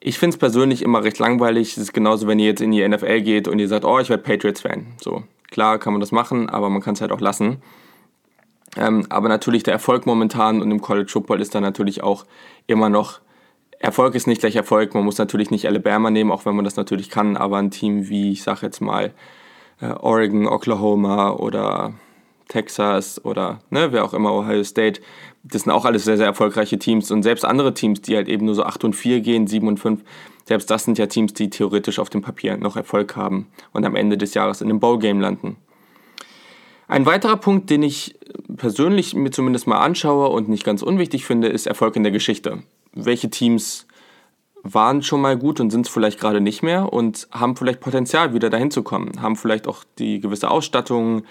ich 0.00 0.18
finde 0.18 0.34
es 0.34 0.38
persönlich 0.38 0.82
immer 0.82 1.04
recht 1.04 1.18
langweilig. 1.18 1.72
Es 1.72 1.78
ist 1.78 1.92
genauso, 1.92 2.26
wenn 2.26 2.38
ihr 2.38 2.46
jetzt 2.46 2.62
in 2.62 2.70
die 2.70 2.86
NFL 2.86 3.20
geht 3.20 3.48
und 3.48 3.58
ihr 3.58 3.68
sagt, 3.68 3.84
oh, 3.84 3.98
ich 3.98 4.08
werde 4.08 4.22
Patriots-Fan. 4.22 4.86
So, 5.00 5.24
klar 5.50 5.78
kann 5.78 5.92
man 5.92 6.00
das 6.00 6.10
machen, 6.10 6.48
aber 6.48 6.70
man 6.70 6.80
kann 6.80 6.94
es 6.94 7.00
halt 7.00 7.12
auch 7.12 7.20
lassen. 7.20 7.62
Ähm, 8.76 9.04
aber 9.10 9.28
natürlich 9.28 9.62
der 9.62 9.74
Erfolg 9.74 10.06
momentan 10.06 10.62
und 10.62 10.70
im 10.70 10.80
College 10.80 11.10
Football 11.10 11.40
ist 11.40 11.54
da 11.54 11.60
natürlich 11.60 12.02
auch 12.02 12.24
immer 12.66 12.88
noch, 12.88 13.20
Erfolg 13.78 14.14
ist 14.14 14.26
nicht 14.26 14.40
gleich 14.40 14.56
Erfolg. 14.56 14.94
Man 14.94 15.04
muss 15.04 15.16
natürlich 15.18 15.50
nicht 15.50 15.66
Alabama 15.66 16.10
nehmen, 16.10 16.30
auch 16.30 16.44
wenn 16.44 16.54
man 16.54 16.66
das 16.66 16.76
natürlich 16.76 17.08
kann, 17.08 17.36
aber 17.36 17.56
ein 17.56 17.70
Team 17.70 18.08
wie, 18.08 18.32
ich 18.32 18.42
sage 18.42 18.66
jetzt 18.66 18.80
mal, 18.80 19.12
äh, 19.80 19.86
Oregon, 19.86 20.46
Oklahoma 20.46 21.30
oder 21.30 21.94
Texas 22.48 23.24
oder 23.24 23.60
ne, 23.70 23.92
wer 23.92 24.04
auch 24.04 24.12
immer, 24.12 24.34
Ohio 24.34 24.64
State, 24.64 25.00
das 25.42 25.62
sind 25.62 25.72
auch 25.72 25.84
alles 25.84 26.04
sehr, 26.04 26.16
sehr 26.16 26.26
erfolgreiche 26.26 26.78
Teams. 26.78 27.10
Und 27.10 27.22
selbst 27.22 27.44
andere 27.44 27.74
Teams, 27.74 28.02
die 28.02 28.16
halt 28.16 28.28
eben 28.28 28.46
nur 28.46 28.54
so 28.54 28.64
8 28.64 28.84
und 28.84 28.94
4 28.94 29.20
gehen, 29.20 29.46
7 29.46 29.66
und 29.66 29.78
5, 29.78 30.02
selbst 30.44 30.70
das 30.70 30.84
sind 30.84 30.98
ja 30.98 31.06
Teams, 31.06 31.32
die 31.32 31.50
theoretisch 31.50 31.98
auf 31.98 32.10
dem 32.10 32.22
Papier 32.22 32.56
noch 32.56 32.76
Erfolg 32.76 33.16
haben 33.16 33.46
und 33.72 33.84
am 33.84 33.96
Ende 33.96 34.18
des 34.18 34.34
Jahres 34.34 34.60
in 34.60 34.68
einem 34.68 34.80
Bowl-Game 34.80 35.20
landen. 35.20 35.56
Ein 36.88 37.06
weiterer 37.06 37.36
Punkt, 37.36 37.70
den 37.70 37.84
ich 37.84 38.18
persönlich 38.56 39.14
mir 39.14 39.30
zumindest 39.30 39.68
mal 39.68 39.78
anschaue 39.78 40.28
und 40.28 40.48
nicht 40.48 40.64
ganz 40.64 40.82
unwichtig 40.82 41.24
finde, 41.24 41.48
ist 41.48 41.66
Erfolg 41.66 41.94
in 41.94 42.02
der 42.02 42.12
Geschichte. 42.12 42.64
Welche 42.92 43.30
Teams 43.30 43.86
waren 44.62 45.02
schon 45.02 45.20
mal 45.20 45.38
gut 45.38 45.60
und 45.60 45.70
sind 45.70 45.86
es 45.86 45.92
vielleicht 45.92 46.18
gerade 46.18 46.40
nicht 46.40 46.62
mehr 46.62 46.92
und 46.92 47.28
haben 47.30 47.56
vielleicht 47.56 47.80
Potenzial, 47.80 48.34
wieder 48.34 48.50
dahin 48.50 48.70
zu 48.70 48.82
kommen, 48.82 49.22
haben 49.22 49.36
vielleicht 49.36 49.68
auch 49.68 49.84
die 49.98 50.20
gewisse 50.20 50.50
Ausstattung, 50.50 51.22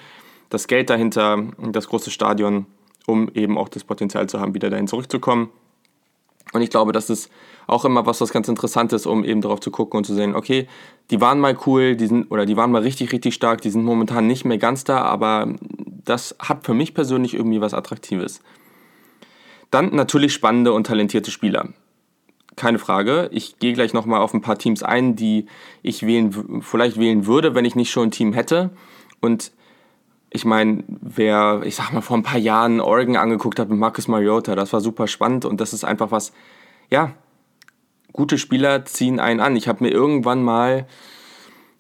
das 0.50 0.68
Geld 0.68 0.90
dahinter, 0.90 1.44
das 1.72 1.90
große 1.90 2.10
Stadion, 2.10 2.66
um 3.10 3.30
eben 3.34 3.58
auch 3.58 3.70
das 3.70 3.84
Potenzial 3.84 4.28
zu 4.28 4.40
haben, 4.40 4.54
wieder 4.54 4.70
dahin 4.70 4.88
zurückzukommen. 4.88 5.50
Und 6.54 6.62
ich 6.62 6.70
glaube, 6.70 6.92
das 6.92 7.10
ist 7.10 7.32
auch 7.68 7.86
immer 7.86 8.06
was, 8.06 8.22
was 8.22 8.32
ganz 8.32 8.48
interessant 8.48 8.92
ist, 8.94 9.06
um 9.06 9.24
eben 9.24 9.42
darauf 9.42 9.60
zu 9.60 9.70
gucken 9.70 9.98
und 9.98 10.06
zu 10.06 10.16
sehen, 10.16 10.36
okay, 10.36 10.68
die 11.12 11.22
waren 11.22 11.40
mal 11.40 11.58
cool, 11.68 11.96
die 11.96 12.08
sind, 12.08 12.32
oder 12.32 12.46
die 12.46 12.58
waren 12.58 12.72
mal 12.72 12.82
richtig, 12.82 13.12
richtig 13.12 13.36
stark, 13.36 13.62
die 13.62 13.70
sind 13.70 13.84
momentan 13.84 14.26
nicht 14.26 14.46
mehr 14.46 14.58
ganz 14.58 14.84
da, 14.84 15.02
aber 15.02 15.54
das 16.06 16.36
hat 16.40 16.66
für 16.66 16.74
mich 16.74 16.94
persönlich 16.94 17.36
irgendwie 17.36 17.62
was 17.62 17.74
Attraktives. 17.76 18.42
Dann 19.70 19.96
natürlich 19.96 20.34
spannende 20.34 20.74
und 20.74 20.88
talentierte 20.88 21.30
Spieler. 21.30 21.70
Keine 22.56 22.80
Frage. 22.80 23.30
Ich 23.32 23.60
gehe 23.60 23.74
gleich 23.74 23.94
nochmal 23.94 24.22
auf 24.22 24.34
ein 24.34 24.42
paar 24.42 24.58
Teams 24.58 24.82
ein, 24.82 25.16
die 25.16 25.46
ich 25.84 26.06
wählen, 26.06 26.62
vielleicht 26.62 27.00
wählen 27.00 27.28
würde, 27.28 27.54
wenn 27.54 27.66
ich 27.66 27.76
nicht 27.76 27.92
schon 27.92 28.08
ein 28.08 28.12
Team 28.12 28.34
hätte. 28.34 28.72
Und 29.22 29.52
ich 30.32 30.46
meine, 30.46 30.84
wer, 30.88 31.62
ich 31.66 31.76
sag 31.76 31.92
mal, 31.92 32.02
vor 32.02 32.18
ein 32.18 32.24
paar 32.24 32.40
Jahren 32.40 32.82
Oregon 32.82 33.16
angeguckt 33.16 33.60
hat 33.60 33.70
mit 33.70 33.80
Marcus 33.80 34.08
Mariota, 34.08 34.56
das 34.56 34.74
war 34.74 34.82
super 34.82 35.08
spannend 35.08 35.46
und 35.46 35.60
das 35.60 35.74
ist 35.74 35.84
einfach 35.84 36.12
was, 36.12 36.34
ja, 36.90 37.14
gute 38.14 38.38
Spieler 38.38 38.86
ziehen 38.86 39.20
einen 39.20 39.40
an. 39.40 39.56
Ich 39.56 39.68
habe 39.68 39.84
mir 39.84 39.92
irgendwann 39.92 40.44
mal, 40.44 40.88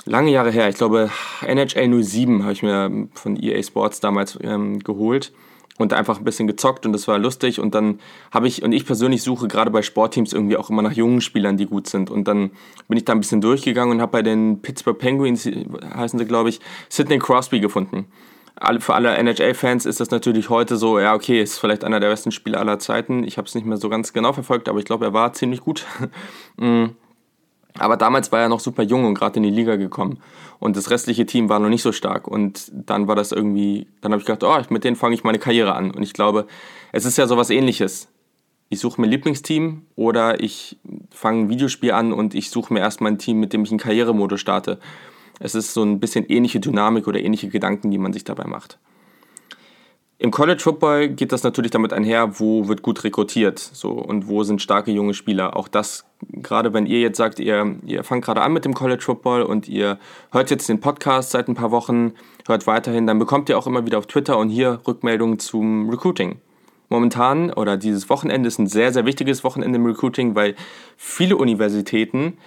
lange 0.06 0.32
Jahre 0.32 0.52
her, 0.52 0.70
ich 0.70 0.76
glaube 0.76 1.10
NHL 1.46 2.04
07 2.04 2.44
habe 2.44 2.54
ich 2.54 2.64
mir 2.64 3.08
von 3.14 3.42
EA 3.42 3.62
Sports 3.62 4.00
damals 4.00 4.38
ähm, 4.42 4.80
geholt 4.80 5.32
und 5.78 5.94
einfach 5.94 6.18
ein 6.18 6.24
bisschen 6.24 6.48
gezockt 6.48 6.86
und 6.86 6.94
das 6.94 7.08
war 7.08 7.20
lustig 7.20 7.60
und 7.60 7.76
dann 7.76 8.00
habe 8.32 8.48
ich 8.48 8.64
und 8.64 8.72
ich 8.72 8.86
persönlich 8.86 9.24
suche 9.24 9.48
gerade 9.48 9.72
bei 9.72 9.82
Sportteams 9.82 10.34
irgendwie 10.34 10.58
auch 10.58 10.70
immer 10.70 10.82
nach 10.82 10.94
jungen 10.94 11.22
Spielern, 11.22 11.58
die 11.58 11.68
gut 11.68 11.88
sind 11.88 12.10
und 12.10 12.28
dann 12.28 12.52
bin 12.88 12.98
ich 12.98 13.06
da 13.06 13.14
ein 13.14 13.20
bisschen 13.20 13.42
durchgegangen 13.42 13.96
und 13.96 14.02
habe 14.02 14.12
bei 14.12 14.22
den 14.22 14.62
Pittsburgh 14.62 14.98
Penguins 14.98 15.46
heißen 15.46 16.18
sie 16.18 16.26
glaube 16.26 16.50
ich 16.50 16.60
Sidney 16.90 17.20
Crosby 17.20 17.60
gefunden 17.60 18.08
für 18.80 18.94
alle 18.94 19.16
NHL-Fans 19.16 19.86
ist 19.86 20.00
das 20.00 20.12
natürlich 20.12 20.50
heute 20.50 20.76
so, 20.76 21.00
ja, 21.00 21.14
okay, 21.14 21.42
ist 21.42 21.58
vielleicht 21.60 21.84
einer 21.84 22.00
der 22.00 22.10
besten 22.10 22.32
Spieler 22.32 22.60
aller 22.60 22.80
Zeiten. 22.80 23.24
Ich 23.24 23.38
habe 23.38 23.48
es 23.48 23.56
nicht 23.56 23.66
mehr 23.66 23.78
so 23.78 23.90
ganz 23.90 24.12
genau 24.12 24.34
verfolgt, 24.34 24.68
aber 24.68 24.80
ich 24.80 24.86
glaube, 24.86 25.06
er 25.06 25.14
war 25.14 25.34
ziemlich 25.34 25.62
gut. 25.62 25.86
Mm. 26.58 26.90
aber 27.78 27.96
damals 27.96 28.34
war 28.34 28.42
er 28.42 28.50
noch 28.50 28.60
super 28.60 28.84
jung 28.84 29.06
und 29.06 29.14
gerade 29.14 29.38
in 29.38 29.44
die 29.44 29.50
Liga 29.50 29.78
gekommen. 29.78 30.20
Und 30.60 30.76
das 30.76 30.90
restliche 30.90 31.26
Team 31.26 31.48
war 31.48 31.60
noch 31.60 31.70
nicht 31.70 31.84
so 31.84 31.94
stark. 31.94 32.28
Und 32.28 32.70
dann 32.74 33.08
war 33.08 33.16
das 33.16 33.32
irgendwie, 33.32 33.88
dann 34.02 34.12
habe 34.12 34.20
ich 34.20 34.26
gedacht, 34.26 34.44
oh, 34.44 34.74
mit 34.74 34.84
denen 34.84 34.98
fange 34.98 35.16
ich 35.16 35.24
meine 35.24 35.40
Karriere 35.40 35.74
an. 35.74 35.92
Und 35.92 36.04
ich 36.04 36.12
glaube, 36.12 36.48
es 36.92 37.06
ist 37.06 37.18
ja 37.18 37.28
sowas 37.28 37.50
ähnliches. 37.50 38.10
ich 38.68 38.80
suche 38.80 39.00
mir 39.00 39.08
Lieblingsteam 39.08 39.84
oder 39.96 40.42
ich 40.42 40.78
fange 41.12 41.44
ein 41.44 41.50
Videospiel 41.50 41.92
an 41.92 42.12
und 42.12 42.36
ich 42.36 42.50
suche 42.50 42.74
mir 42.74 42.82
erstmal 42.82 43.12
ein 43.12 43.18
Team, 43.20 43.40
mit 43.40 43.54
dem 43.54 43.64
ich 43.64 43.72
einen 43.72 43.80
Karrieremodus 43.80 44.42
starte. 44.42 44.80
Es 45.40 45.56
ist 45.56 45.74
so 45.74 45.84
ein 45.84 46.00
bisschen 46.00 46.26
ähnliche 46.26 46.60
Dynamik 46.60 47.08
oder 47.08 47.20
ähnliche 47.20 47.48
Gedanken, 47.48 47.92
die 47.92 47.98
man 47.98 48.14
sich 48.14 48.24
dabei 48.24 48.46
macht. 48.46 48.78
Im 50.22 50.32
College 50.32 50.62
Football 50.62 51.08
geht 51.08 51.32
das 51.32 51.44
natürlich 51.44 51.72
damit 51.72 51.94
einher, 51.94 52.42
wo 52.42 52.68
wird 52.68 52.82
gut 52.82 53.06
rekrutiert 53.06 53.58
so, 53.58 53.92
und 53.92 54.28
wo 54.28 54.44
sind 54.44 54.62
starke 54.62 54.92
junge 54.92 55.14
Spieler. 55.14 55.56
Auch 55.56 55.70
das, 55.70 56.04
gerade 56.34 56.74
wenn 56.74 56.86
ihr 56.86 57.00
jetzt 57.00 57.16
sagt, 57.16 57.40
ihr, 57.40 57.78
ihr 57.86 58.04
fangt 58.04 58.26
gerade 58.26 58.42
an 58.42 58.52
mit 58.52 58.66
dem 58.66 58.74
College 58.74 59.02
Football 59.02 59.44
und 59.44 59.70
ihr 59.70 59.98
hört 60.34 60.52
jetzt 60.52 60.68
den 60.68 60.82
Podcast 60.82 61.32
seit 61.32 61.48
ein 61.48 61.56
paar 61.56 61.72
Wochen, 61.72 62.16
hört 62.50 62.68
weiterhin, 62.68 63.08
dann 63.08 63.18
bekommt 63.18 63.48
ihr 63.48 63.58
auch 63.58 63.66
immer 63.66 63.86
wieder 63.86 63.98
auf 63.98 64.08
Twitter 64.08 64.38
und 64.38 64.50
hier 64.50 64.82
Rückmeldungen 64.86 65.40
zum 65.40 65.90
Recruiting. 65.90 66.42
Momentan 66.90 67.54
oder 67.54 67.78
dieses 67.78 68.10
Wochenende 68.10 68.50
ist 68.50 68.60
ein 68.60 68.68
sehr, 68.68 68.92
sehr 68.92 69.06
wichtiges 69.06 69.46
Wochenende 69.46 69.78
im 69.78 69.86
Recruiting, 69.86 70.36
weil 70.36 70.56
viele 70.98 71.38
Universitäten 71.38 72.38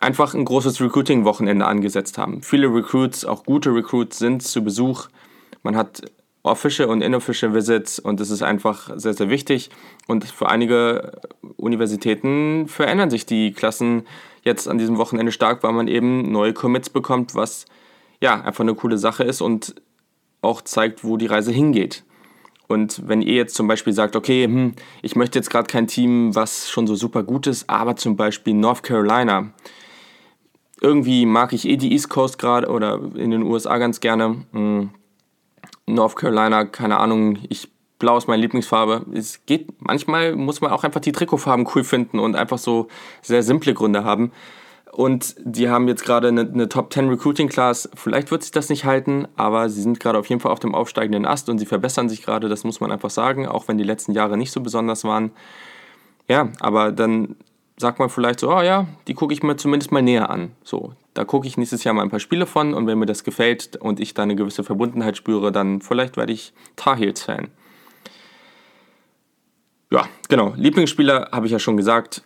einfach 0.00 0.34
ein 0.34 0.44
großes 0.44 0.80
Recruiting-Wochenende 0.80 1.66
angesetzt 1.66 2.18
haben. 2.18 2.42
Viele 2.42 2.72
Recruits, 2.72 3.24
auch 3.24 3.44
gute 3.44 3.74
Recruits, 3.74 4.18
sind 4.18 4.42
zu 4.42 4.62
Besuch. 4.62 5.08
Man 5.62 5.76
hat 5.76 6.02
Official 6.42 6.88
und 6.88 7.02
Inofficial 7.02 7.54
Visits 7.54 7.98
und 7.98 8.20
das 8.20 8.30
ist 8.30 8.42
einfach 8.42 8.90
sehr, 8.96 9.14
sehr 9.14 9.28
wichtig. 9.28 9.70
Und 10.06 10.24
für 10.24 10.48
einige 10.48 11.20
Universitäten 11.56 12.68
verändern 12.68 13.10
sich 13.10 13.26
die 13.26 13.52
Klassen 13.52 14.06
jetzt 14.42 14.68
an 14.68 14.78
diesem 14.78 14.98
Wochenende 14.98 15.32
stark, 15.32 15.62
weil 15.62 15.72
man 15.72 15.88
eben 15.88 16.30
neue 16.30 16.52
Commits 16.52 16.90
bekommt, 16.90 17.34
was 17.34 17.66
ja 18.20 18.40
einfach 18.40 18.60
eine 18.60 18.74
coole 18.74 18.98
Sache 18.98 19.24
ist 19.24 19.40
und 19.40 19.74
auch 20.40 20.62
zeigt, 20.62 21.04
wo 21.04 21.16
die 21.16 21.26
Reise 21.26 21.52
hingeht. 21.52 22.04
Und 22.68 23.08
wenn 23.08 23.22
ihr 23.22 23.34
jetzt 23.34 23.54
zum 23.54 23.66
Beispiel 23.66 23.92
sagt, 23.92 24.14
okay, 24.14 24.44
hm, 24.44 24.74
ich 25.02 25.16
möchte 25.16 25.38
jetzt 25.38 25.50
gerade 25.50 25.66
kein 25.66 25.86
Team, 25.86 26.34
was 26.34 26.68
schon 26.70 26.86
so 26.86 26.94
super 26.94 27.22
gut 27.22 27.46
ist, 27.46 27.68
aber 27.68 27.96
zum 27.96 28.16
Beispiel 28.16 28.54
North 28.54 28.82
Carolina. 28.82 29.52
Irgendwie 30.80 31.26
mag 31.26 31.52
ich 31.52 31.68
eh 31.68 31.76
die 31.76 31.92
East 31.92 32.08
Coast 32.08 32.38
gerade 32.38 32.68
oder 32.68 33.00
in 33.14 33.30
den 33.30 33.42
USA 33.42 33.78
ganz 33.78 34.00
gerne. 34.00 34.44
Hm, 34.52 34.90
North 35.86 36.16
Carolina, 36.16 36.64
keine 36.64 36.98
Ahnung, 36.98 37.38
ich 37.48 37.68
Blau 37.98 38.16
ist 38.16 38.28
meine 38.28 38.42
Lieblingsfarbe. 38.42 39.06
Es 39.12 39.44
geht, 39.44 39.68
manchmal 39.80 40.36
muss 40.36 40.60
man 40.60 40.70
auch 40.70 40.84
einfach 40.84 41.00
die 41.00 41.12
Trikotfarben 41.12 41.68
cool 41.74 41.82
finden 41.82 42.18
und 42.18 42.36
einfach 42.36 42.58
so 42.58 42.88
sehr 43.22 43.42
simple 43.42 43.74
Gründe 43.74 44.04
haben. 44.04 44.32
Und 44.92 45.34
die 45.38 45.68
haben 45.68 45.86
jetzt 45.88 46.04
gerade 46.04 46.28
eine, 46.28 46.40
eine, 46.40 46.68
Top 46.68 46.92
10 46.92 47.08
Recruiting 47.08 47.48
Class. 47.48 47.88
Vielleicht 47.94 48.30
wird 48.30 48.42
sich 48.42 48.52
das 48.52 48.68
nicht 48.68 48.84
halten, 48.84 49.28
aber 49.36 49.68
sie 49.68 49.82
sind 49.82 50.00
gerade 50.00 50.18
auf 50.18 50.26
jeden 50.26 50.40
Fall 50.40 50.52
auf 50.52 50.60
dem 50.60 50.74
aufsteigenden 50.74 51.26
Ast 51.26 51.48
und 51.48 51.58
sie 51.58 51.66
verbessern 51.66 52.08
sich 52.08 52.22
gerade, 52.22 52.48
das 52.48 52.64
muss 52.64 52.80
man 52.80 52.90
einfach 52.90 53.10
sagen, 53.10 53.46
auch 53.46 53.68
wenn 53.68 53.78
die 53.78 53.84
letzten 53.84 54.12
Jahre 54.12 54.36
nicht 54.36 54.50
so 54.50 54.60
besonders 54.60 55.04
waren. 55.04 55.30
Ja, 56.28 56.50
aber 56.60 56.92
dann 56.92 57.36
sagt 57.78 57.98
man 57.98 58.08
vielleicht 58.08 58.40
so, 58.40 58.52
oh 58.54 58.60
ja, 58.60 58.86
die 59.06 59.14
gucke 59.14 59.32
ich 59.32 59.42
mir 59.42 59.56
zumindest 59.56 59.92
mal 59.92 60.02
näher 60.02 60.30
an. 60.30 60.52
So, 60.62 60.92
da 61.14 61.24
gucke 61.24 61.46
ich 61.46 61.56
nächstes 61.56 61.84
Jahr 61.84 61.94
mal 61.94 62.02
ein 62.02 62.10
paar 62.10 62.20
Spiele 62.20 62.46
von 62.46 62.74
und 62.74 62.86
wenn 62.86 62.98
mir 62.98 63.06
das 63.06 63.24
gefällt 63.24 63.76
und 63.76 64.00
ich 64.00 64.14
da 64.14 64.24
eine 64.24 64.36
gewisse 64.36 64.64
Verbundenheit 64.64 65.16
spüre, 65.16 65.52
dann 65.52 65.80
vielleicht 65.80 66.16
werde 66.16 66.32
ich 66.32 66.52
Tar 66.76 66.96
Heels 66.96 67.22
Fan. 67.22 67.48
Ja, 69.90 70.06
genau. 70.28 70.52
Lieblingsspieler 70.56 71.30
habe 71.32 71.46
ich 71.46 71.52
ja 71.52 71.58
schon 71.58 71.76
gesagt. 71.76 72.22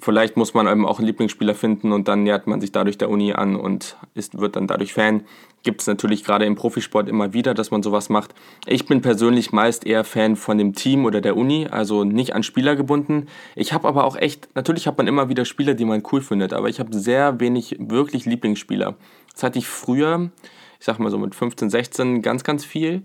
Vielleicht 0.00 0.36
muss 0.36 0.54
man 0.54 0.68
eben 0.68 0.86
auch 0.86 0.98
einen 0.98 1.06
Lieblingsspieler 1.06 1.54
finden 1.54 1.92
und 1.92 2.06
dann 2.06 2.22
nähert 2.22 2.46
man 2.46 2.60
sich 2.60 2.70
dadurch 2.70 2.98
der 2.98 3.10
Uni 3.10 3.32
an 3.32 3.56
und 3.56 3.96
ist, 4.14 4.38
wird 4.38 4.54
dann 4.54 4.66
dadurch 4.66 4.92
Fan. 4.92 5.24
Gibt 5.62 5.80
es 5.80 5.86
natürlich 5.86 6.24
gerade 6.24 6.44
im 6.44 6.54
Profisport 6.54 7.08
immer 7.08 7.32
wieder, 7.32 7.52
dass 7.52 7.70
man 7.70 7.82
sowas 7.82 8.08
macht. 8.08 8.34
Ich 8.66 8.86
bin 8.86 9.02
persönlich 9.02 9.52
meist 9.52 9.86
eher 9.86 10.04
Fan 10.04 10.36
von 10.36 10.56
dem 10.56 10.74
Team 10.74 11.04
oder 11.04 11.20
der 11.20 11.36
Uni, 11.36 11.66
also 11.68 12.04
nicht 12.04 12.34
an 12.34 12.42
Spieler 12.42 12.76
gebunden. 12.76 13.26
Ich 13.56 13.72
habe 13.72 13.88
aber 13.88 14.04
auch 14.04 14.16
echt, 14.16 14.48
natürlich 14.54 14.86
hat 14.86 14.96
man 14.98 15.08
immer 15.08 15.28
wieder 15.28 15.44
Spieler, 15.44 15.74
die 15.74 15.84
man 15.84 16.02
cool 16.12 16.20
findet, 16.20 16.52
aber 16.52 16.68
ich 16.68 16.78
habe 16.78 16.96
sehr 16.96 17.40
wenig 17.40 17.76
wirklich 17.80 18.24
Lieblingsspieler. 18.24 18.94
Das 19.32 19.42
hatte 19.42 19.58
ich 19.58 19.66
früher, 19.66 20.30
ich 20.78 20.86
sag 20.86 20.98
mal 20.98 21.10
so 21.10 21.18
mit 21.18 21.34
15, 21.34 21.70
16, 21.70 22.22
ganz, 22.22 22.44
ganz 22.44 22.64
viel 22.64 23.02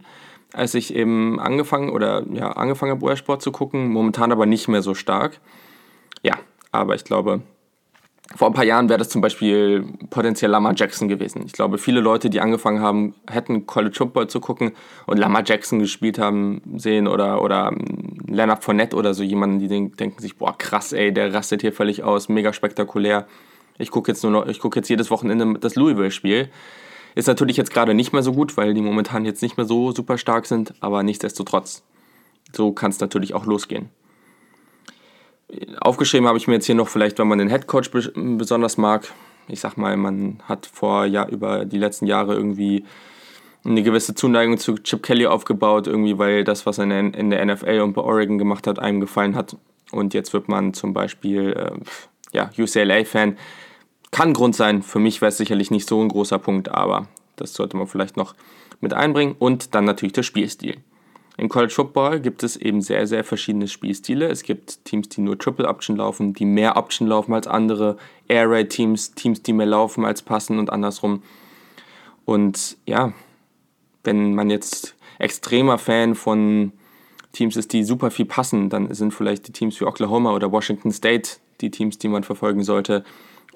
als 0.54 0.76
ich 0.76 0.94
eben 0.94 1.40
angefangen 1.40 1.90
oder 1.90 2.24
ja, 2.32 2.52
angefangen 2.52 2.92
habe, 2.92 3.06
US-Sport 3.06 3.42
zu 3.42 3.52
gucken, 3.52 3.90
momentan 3.90 4.32
aber 4.32 4.46
nicht 4.46 4.68
mehr 4.68 4.84
so 4.84 4.94
stark. 4.94 5.40
Ja, 6.22 6.36
aber 6.72 6.96
ich 6.96 7.04
glaube, 7.04 7.42
vor 8.36 8.48
ein 8.48 8.54
paar 8.54 8.64
Jahren 8.64 8.90
wäre 8.90 9.00
das 9.00 9.10
zum 9.10 9.22
Beispiel 9.22 9.86
potenziell 10.10 10.50
Lama 10.50 10.74
Jackson 10.76 11.08
gewesen. 11.08 11.44
Ich 11.46 11.54
glaube, 11.54 11.78
viele 11.78 12.00
Leute, 12.00 12.30
die 12.30 12.42
angefangen 12.42 12.82
haben, 12.82 13.16
hätten 13.30 13.68
College 13.68 13.96
Football 13.96 14.28
zu 14.28 14.40
gucken 14.40 14.72
und 15.06 15.18
Lama 15.18 15.44
Jackson 15.46 15.80
gespielt 15.80 16.18
haben 16.18 16.62
sehen 16.76 17.08
oder, 17.08 17.42
oder 17.42 17.72
Leonard 18.28 18.64
Fournette 18.64 18.96
oder 18.96 19.14
so 19.14 19.24
jemanden, 19.24 19.60
die 19.60 19.68
denken 19.68 20.20
sich, 20.20 20.38
boah, 20.38 20.58
krass, 20.58 20.94
ey, 20.94 21.14
der 21.14 21.34
rastet 21.34 21.62
hier 21.62 21.74
völlig 21.74 22.04
aus, 22.04 22.30
mega 22.30 22.54
spektakulär. 22.54 23.28
Ich 23.78 23.92
gucke 23.92 24.12
jetzt 24.12 24.24
nur 24.24 24.32
noch, 24.32 24.48
ich 24.48 24.60
gucke 24.60 24.80
jetzt 24.80 24.90
jedes 24.90 25.12
Wochenende 25.12 25.60
das 25.60 25.76
Louisville-Spiel. 25.76 26.50
Ist 27.16 27.28
natürlich 27.28 27.58
jetzt 27.58 27.72
gerade 27.72 27.94
nicht 27.94 28.14
mehr 28.14 28.24
so 28.24 28.34
gut, 28.34 28.58
weil 28.58 28.74
die 28.74 28.82
momentan 28.82 29.26
jetzt 29.26 29.44
nicht 29.44 29.58
mehr 29.58 29.68
so 29.68 29.92
super 29.92 30.18
stark 30.18 30.48
sind, 30.48 30.74
aber 30.80 31.04
nichtsdestotrotz. 31.04 31.84
So 32.52 32.72
kann 32.72 32.92
es 32.92 33.00
natürlich 33.00 33.34
auch 33.34 33.46
losgehen. 33.46 33.90
Aufgeschrieben 35.80 36.28
habe 36.28 36.38
ich 36.38 36.48
mir 36.48 36.56
jetzt 36.56 36.66
hier 36.66 36.76
noch 36.76 36.90
vielleicht, 36.90 37.20
wenn 37.20 37.28
man 37.28 37.40
den 37.40 37.50
Headcoach 37.50 37.90
besonders 38.16 38.78
mag. 38.78 39.12
Ich 39.48 39.60
sag 39.60 39.78
mal, 39.78 39.96
man 39.98 40.40
hat 40.46 40.66
vor 40.66 41.06
ja 41.06 41.28
über 41.28 41.66
die 41.66 41.78
letzten 41.78 42.08
Jahre 42.08 42.36
irgendwie 42.36 42.86
eine 43.66 43.84
gewisse 43.84 44.14
Zuneigung 44.16 44.58
zu 44.58 44.76
Chip 44.76 45.04
Kelly 45.04 45.26
aufgebaut, 45.26 45.88
irgendwie, 45.88 46.18
weil 46.18 46.44
das, 46.44 46.66
was 46.66 46.78
er 46.78 46.90
in 47.00 47.30
der 47.30 47.46
NFL 47.46 47.82
und 47.82 47.94
bei 47.94 48.02
Oregon 48.02 48.38
gemacht 48.38 48.68
hat, 48.68 48.80
einem 48.80 49.00
gefallen 49.00 49.36
hat. 49.36 49.56
Und 49.92 50.14
jetzt 50.14 50.34
wird 50.34 50.50
man 50.50 50.74
zum 50.74 50.94
Beispiel 50.94 51.54
äh, 51.54 51.72
ja, 52.34 52.50
UCLA-Fan. 52.58 53.38
Kann 54.12 54.34
Grund 54.34 54.56
sein, 54.56 54.82
für 54.82 55.00
mich 55.00 55.22
wäre 55.22 55.30
es 55.30 55.38
sicherlich 55.38 55.72
nicht 55.72 55.88
so 55.88 56.02
ein 56.02 56.10
großer 56.10 56.40
Punkt, 56.40 56.70
aber 56.70 57.08
das 57.36 57.54
sollte 57.54 57.78
man 57.78 57.88
vielleicht 57.88 58.18
noch 58.18 58.36
mit 58.82 58.94
einbringen. 58.94 59.36
Und 59.40 59.76
dann 59.76 59.86
natürlich 59.86 60.14
der 60.14 60.24
Spielstil. 60.24 60.78
Im 61.38 61.50
College 61.50 61.74
Football 61.74 62.20
gibt 62.20 62.44
es 62.44 62.56
eben 62.56 62.82
sehr, 62.82 63.08
sehr 63.08 63.24
verschiedene 63.24 63.68
Spielstile. 63.68 64.28
Es 64.28 64.44
gibt 64.44 64.86
Teams, 64.86 65.10
die 65.10 65.22
nur 65.22 65.38
Triple 65.38 65.68
Option 65.68 65.98
laufen, 65.98 66.34
die 66.34 66.46
mehr 66.46 66.78
Option 66.78 67.08
laufen 67.08 67.34
als 67.34 67.48
andere, 67.48 67.98
Air 68.28 68.50
Raid 68.50 68.70
Teams, 68.70 69.14
Teams, 69.16 69.42
die 69.42 69.54
mehr 69.54 69.66
laufen 69.66 70.06
als 70.06 70.22
passen 70.22 70.60
und 70.60 70.70
andersrum. 70.72 71.24
Und 72.26 72.78
ja, 72.86 73.14
wenn 74.04 74.36
man 74.36 74.50
jetzt 74.50 74.96
extremer 75.18 75.78
Fan 75.78 76.14
von 76.14 76.72
Teams 77.32 77.56
ist, 77.56 77.74
die 77.74 77.84
super 77.84 78.12
viel 78.12 78.26
passen, 78.26 78.70
dann 78.70 78.94
sind 78.94 79.14
vielleicht 79.14 79.48
die 79.48 79.52
Teams 79.54 79.80
wie 79.82 79.86
Oklahoma 79.86 80.34
oder 80.34 80.52
Washington 80.52 80.92
State 80.92 81.38
die 81.62 81.72
Teams, 81.72 81.98
die 81.98 82.10
man 82.10 82.24
verfolgen 82.24 82.64
sollte. 82.64 83.04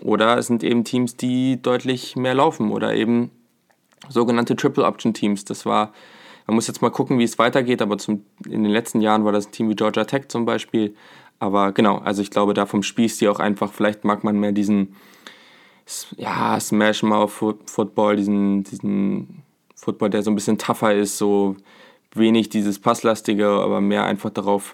Oder 0.01 0.37
es 0.37 0.47
sind 0.47 0.63
eben 0.63 0.83
Teams, 0.83 1.15
die 1.15 1.61
deutlich 1.61 2.15
mehr 2.15 2.33
laufen 2.33 2.71
oder 2.71 2.95
eben 2.95 3.31
sogenannte 4.09 4.55
Triple 4.55 4.85
Option 4.85 5.13
Teams. 5.13 5.45
Das 5.45 5.65
war 5.65 5.93
man 6.47 6.55
muss 6.55 6.67
jetzt 6.67 6.81
mal 6.81 6.89
gucken, 6.89 7.19
wie 7.19 7.23
es 7.23 7.37
weitergeht, 7.37 7.81
aber 7.81 7.97
zum, 7.97 8.23
in 8.45 8.63
den 8.63 8.71
letzten 8.71 9.01
Jahren 9.01 9.25
war 9.25 9.33
das 9.33 9.47
ein 9.47 9.51
Team 9.51 9.69
wie 9.69 9.75
Georgia 9.75 10.05
Tech 10.05 10.29
zum 10.29 10.45
Beispiel. 10.45 10.95
Aber 11.39 11.73
genau, 11.73 11.97
also 11.97 12.21
ich 12.21 12.31
glaube, 12.31 12.53
da 12.53 12.65
vom 12.65 12.83
Spielstil 12.83 13.27
auch 13.29 13.39
einfach, 13.39 13.73
vielleicht 13.73 14.05
mag 14.05 14.23
man 14.23 14.39
mehr 14.39 14.53
diesen 14.53 14.95
ja, 16.17 16.59
Smash 16.59 17.03
Mouth 17.03 17.31
Football, 17.65 18.15
diesen, 18.15 18.63
diesen 18.63 19.43
Football, 19.75 20.09
der 20.09 20.23
so 20.23 20.31
ein 20.31 20.35
bisschen 20.35 20.57
tougher 20.57 20.93
ist, 20.93 21.17
so 21.17 21.55
wenig 22.13 22.49
dieses 22.49 22.79
Passlastige, 22.79 23.47
aber 23.47 23.81
mehr 23.81 24.05
einfach 24.05 24.29
darauf 24.29 24.73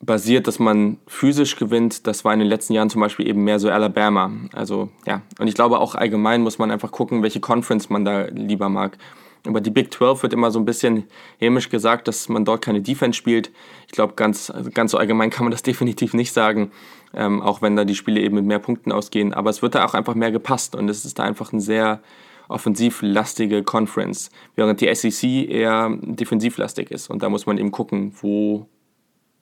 basiert, 0.00 0.46
dass 0.46 0.58
man 0.58 0.98
physisch 1.06 1.56
gewinnt. 1.56 2.06
Das 2.06 2.24
war 2.24 2.32
in 2.32 2.40
den 2.40 2.48
letzten 2.48 2.74
Jahren 2.74 2.90
zum 2.90 3.00
Beispiel 3.00 3.26
eben 3.26 3.44
mehr 3.44 3.58
so 3.58 3.70
Alabama. 3.70 4.30
Also 4.52 4.90
ja, 5.06 5.22
und 5.38 5.48
ich 5.48 5.54
glaube 5.54 5.78
auch 5.78 5.94
allgemein 5.94 6.42
muss 6.42 6.58
man 6.58 6.70
einfach 6.70 6.90
gucken, 6.90 7.22
welche 7.22 7.40
Conference 7.40 7.88
man 7.88 8.04
da 8.04 8.26
lieber 8.26 8.68
mag. 8.68 8.98
Über 9.46 9.60
die 9.60 9.70
Big 9.70 9.92
12 9.92 10.22
wird 10.22 10.32
immer 10.32 10.50
so 10.50 10.58
ein 10.58 10.64
bisschen 10.64 11.04
hämisch 11.38 11.68
gesagt, 11.68 12.08
dass 12.08 12.30
man 12.30 12.46
dort 12.46 12.62
keine 12.62 12.80
Defense 12.80 13.16
spielt. 13.16 13.50
Ich 13.86 13.92
glaube, 13.92 14.14
ganz, 14.14 14.52
ganz 14.72 14.92
so 14.92 14.98
allgemein 14.98 15.30
kann 15.30 15.44
man 15.44 15.52
das 15.52 15.62
definitiv 15.62 16.14
nicht 16.14 16.32
sagen, 16.32 16.72
ähm, 17.12 17.42
auch 17.42 17.60
wenn 17.60 17.76
da 17.76 17.84
die 17.84 17.94
Spiele 17.94 18.20
eben 18.20 18.36
mit 18.36 18.46
mehr 18.46 18.58
Punkten 18.58 18.90
ausgehen. 18.90 19.34
Aber 19.34 19.50
es 19.50 19.60
wird 19.60 19.74
da 19.74 19.84
auch 19.84 19.94
einfach 19.94 20.14
mehr 20.14 20.32
gepasst 20.32 20.74
und 20.74 20.88
es 20.88 21.04
ist 21.04 21.18
da 21.18 21.24
einfach 21.24 21.52
ein 21.52 21.60
sehr 21.60 22.00
offensivlastige 22.48 23.62
Conference, 23.62 24.30
während 24.54 24.80
die 24.80 24.94
SEC 24.94 25.48
eher 25.50 25.96
defensivlastig 26.02 26.90
ist. 26.90 27.10
Und 27.10 27.22
da 27.22 27.28
muss 27.28 27.46
man 27.46 27.58
eben 27.58 27.70
gucken, 27.70 28.14
wo, 28.20 28.66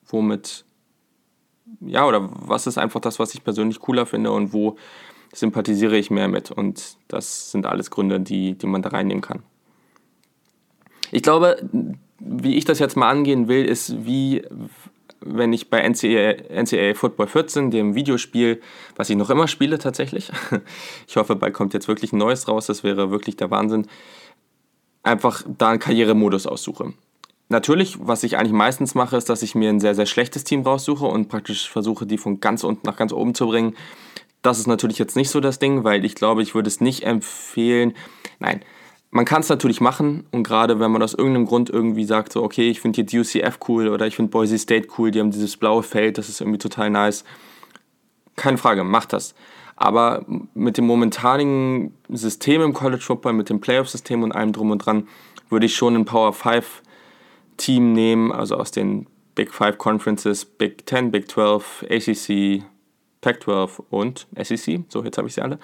womit, 0.07 0.65
ja, 1.81 2.05
oder 2.05 2.29
was 2.33 2.67
ist 2.67 2.77
einfach 2.77 2.99
das, 2.99 3.19
was 3.19 3.33
ich 3.33 3.43
persönlich 3.43 3.79
cooler 3.79 4.05
finde 4.05 4.31
und 4.31 4.53
wo 4.53 4.77
sympathisiere 5.33 5.97
ich 5.97 6.11
mehr 6.11 6.27
mit. 6.27 6.51
Und 6.51 6.97
das 7.07 7.51
sind 7.51 7.65
alles 7.65 7.89
Gründe, 7.89 8.19
die, 8.19 8.57
die 8.57 8.67
man 8.67 8.81
da 8.81 8.89
reinnehmen 8.89 9.21
kann. 9.21 9.43
Ich 11.13 11.21
glaube, 11.21 11.57
wie 12.17 12.55
ich 12.55 12.65
das 12.65 12.79
jetzt 12.79 12.97
mal 12.97 13.07
angehen 13.07 13.47
will, 13.47 13.65
ist 13.65 14.03
wie 14.03 14.41
wenn 15.21 15.53
ich 15.53 15.69
bei 15.69 15.87
NCAA, 15.87 16.61
NCAA 16.63 16.95
Football 16.95 17.27
14, 17.27 17.69
dem 17.69 17.93
Videospiel, 17.93 18.59
was 18.95 19.11
ich 19.11 19.15
noch 19.15 19.29
immer 19.29 19.47
spiele 19.47 19.77
tatsächlich, 19.77 20.31
ich 21.07 21.15
hoffe, 21.15 21.35
bald 21.35 21.53
kommt 21.53 21.75
jetzt 21.75 21.87
wirklich 21.87 22.13
ein 22.13 22.17
neues 22.17 22.47
raus, 22.47 22.65
das 22.65 22.83
wäre 22.83 23.11
wirklich 23.11 23.37
der 23.37 23.51
Wahnsinn, 23.51 23.87
einfach 25.03 25.43
da 25.47 25.69
einen 25.69 25.79
Karrieremodus 25.79 26.47
aussuche. 26.47 26.93
natürlich, 27.47 27.97
was 28.01 28.23
ich 28.23 28.37
eigentlich 28.37 28.51
meistens 28.51 28.95
mache, 28.95 29.15
ist, 29.15 29.29
dass 29.29 29.43
ich 29.43 29.53
mir 29.53 29.69
ein 29.69 29.79
sehr, 29.79 29.93
sehr 29.93 30.07
schlechtes 30.07 30.43
Team 30.43 30.63
raussuche 30.63 31.05
und 31.05 31.29
praktisch 31.29 31.69
versuche, 31.69 32.07
die 32.07 32.17
von 32.17 32.39
ganz 32.39 32.63
unten 32.63 32.87
nach 32.87 32.97
ganz 32.97 33.13
oben 33.13 33.35
zu 33.35 33.47
bringen. 33.47 33.75
Das 34.41 34.57
ist 34.57 34.67
natürlich 34.67 34.97
jetzt 34.97 35.15
nicht 35.15 35.29
so 35.29 35.39
das 35.39 35.59
Ding, 35.59 35.83
weil 35.83 36.03
ich 36.05 36.15
glaube, 36.15 36.41
ich 36.41 36.55
würde 36.55 36.67
es 36.67 36.81
nicht 36.81 37.03
empfehlen. 37.03 37.93
Nein, 38.39 38.61
man 39.13 39.25
kann 39.25 39.41
es 39.41 39.49
natürlich 39.49 39.79
machen 39.79 40.25
und 40.31 40.41
gerade 40.41 40.79
wenn 40.79 40.89
man 40.91 41.03
aus 41.03 41.13
irgendeinem 41.13 41.45
Grund 41.45 41.69
irgendwie 41.69 42.03
sagt, 42.03 42.33
so, 42.33 42.43
okay, 42.43 42.69
ich 42.69 42.81
finde 42.81 43.01
jetzt 43.01 43.13
UCF 43.13 43.59
cool 43.67 43.87
oder 43.87 44.07
ich 44.07 44.15
finde 44.15 44.31
Boise 44.31 44.57
State 44.57 44.87
cool, 44.97 45.11
die 45.11 45.19
haben 45.19 45.29
dieses 45.29 45.55
blaue 45.55 45.83
Feld, 45.83 46.17
das 46.17 46.29
ist 46.29 46.41
irgendwie 46.41 46.57
total 46.57 46.89
nice. 46.89 47.23
Keine 48.35 48.57
Frage, 48.57 48.83
macht 48.83 49.13
das. 49.13 49.35
Aber 49.75 50.25
mit 50.55 50.77
dem 50.77 50.87
momentanigen 50.87 51.93
System 52.09 52.63
im 52.63 52.73
College 52.73 53.03
Football, 53.03 53.33
mit 53.33 53.49
dem 53.49 53.61
Playoff-System 53.61 54.23
und 54.23 54.31
allem 54.31 54.51
drum 54.51 54.71
und 54.71 54.79
dran, 54.79 55.07
würde 55.49 55.67
ich 55.67 55.75
schon 55.75 55.95
ein 55.95 56.05
Power 56.05 56.33
5 56.33 56.81
Team 57.57 57.93
nehmen, 57.93 58.31
also 58.31 58.55
aus 58.55 58.71
den 58.71 59.05
Big 59.35 59.53
5 59.53 59.77
Conferences, 59.77 60.43
Big 60.43 60.89
10, 60.89 61.11
Big 61.11 61.29
12, 61.29 61.85
ACC, 61.87 62.63
Pac-12 63.21 63.83
und 63.91 64.27
SEC. 64.41 64.85
So, 64.89 65.03
jetzt 65.03 65.19
habe 65.19 65.27
ich 65.27 65.35
sie 65.35 65.41
alle 65.41 65.59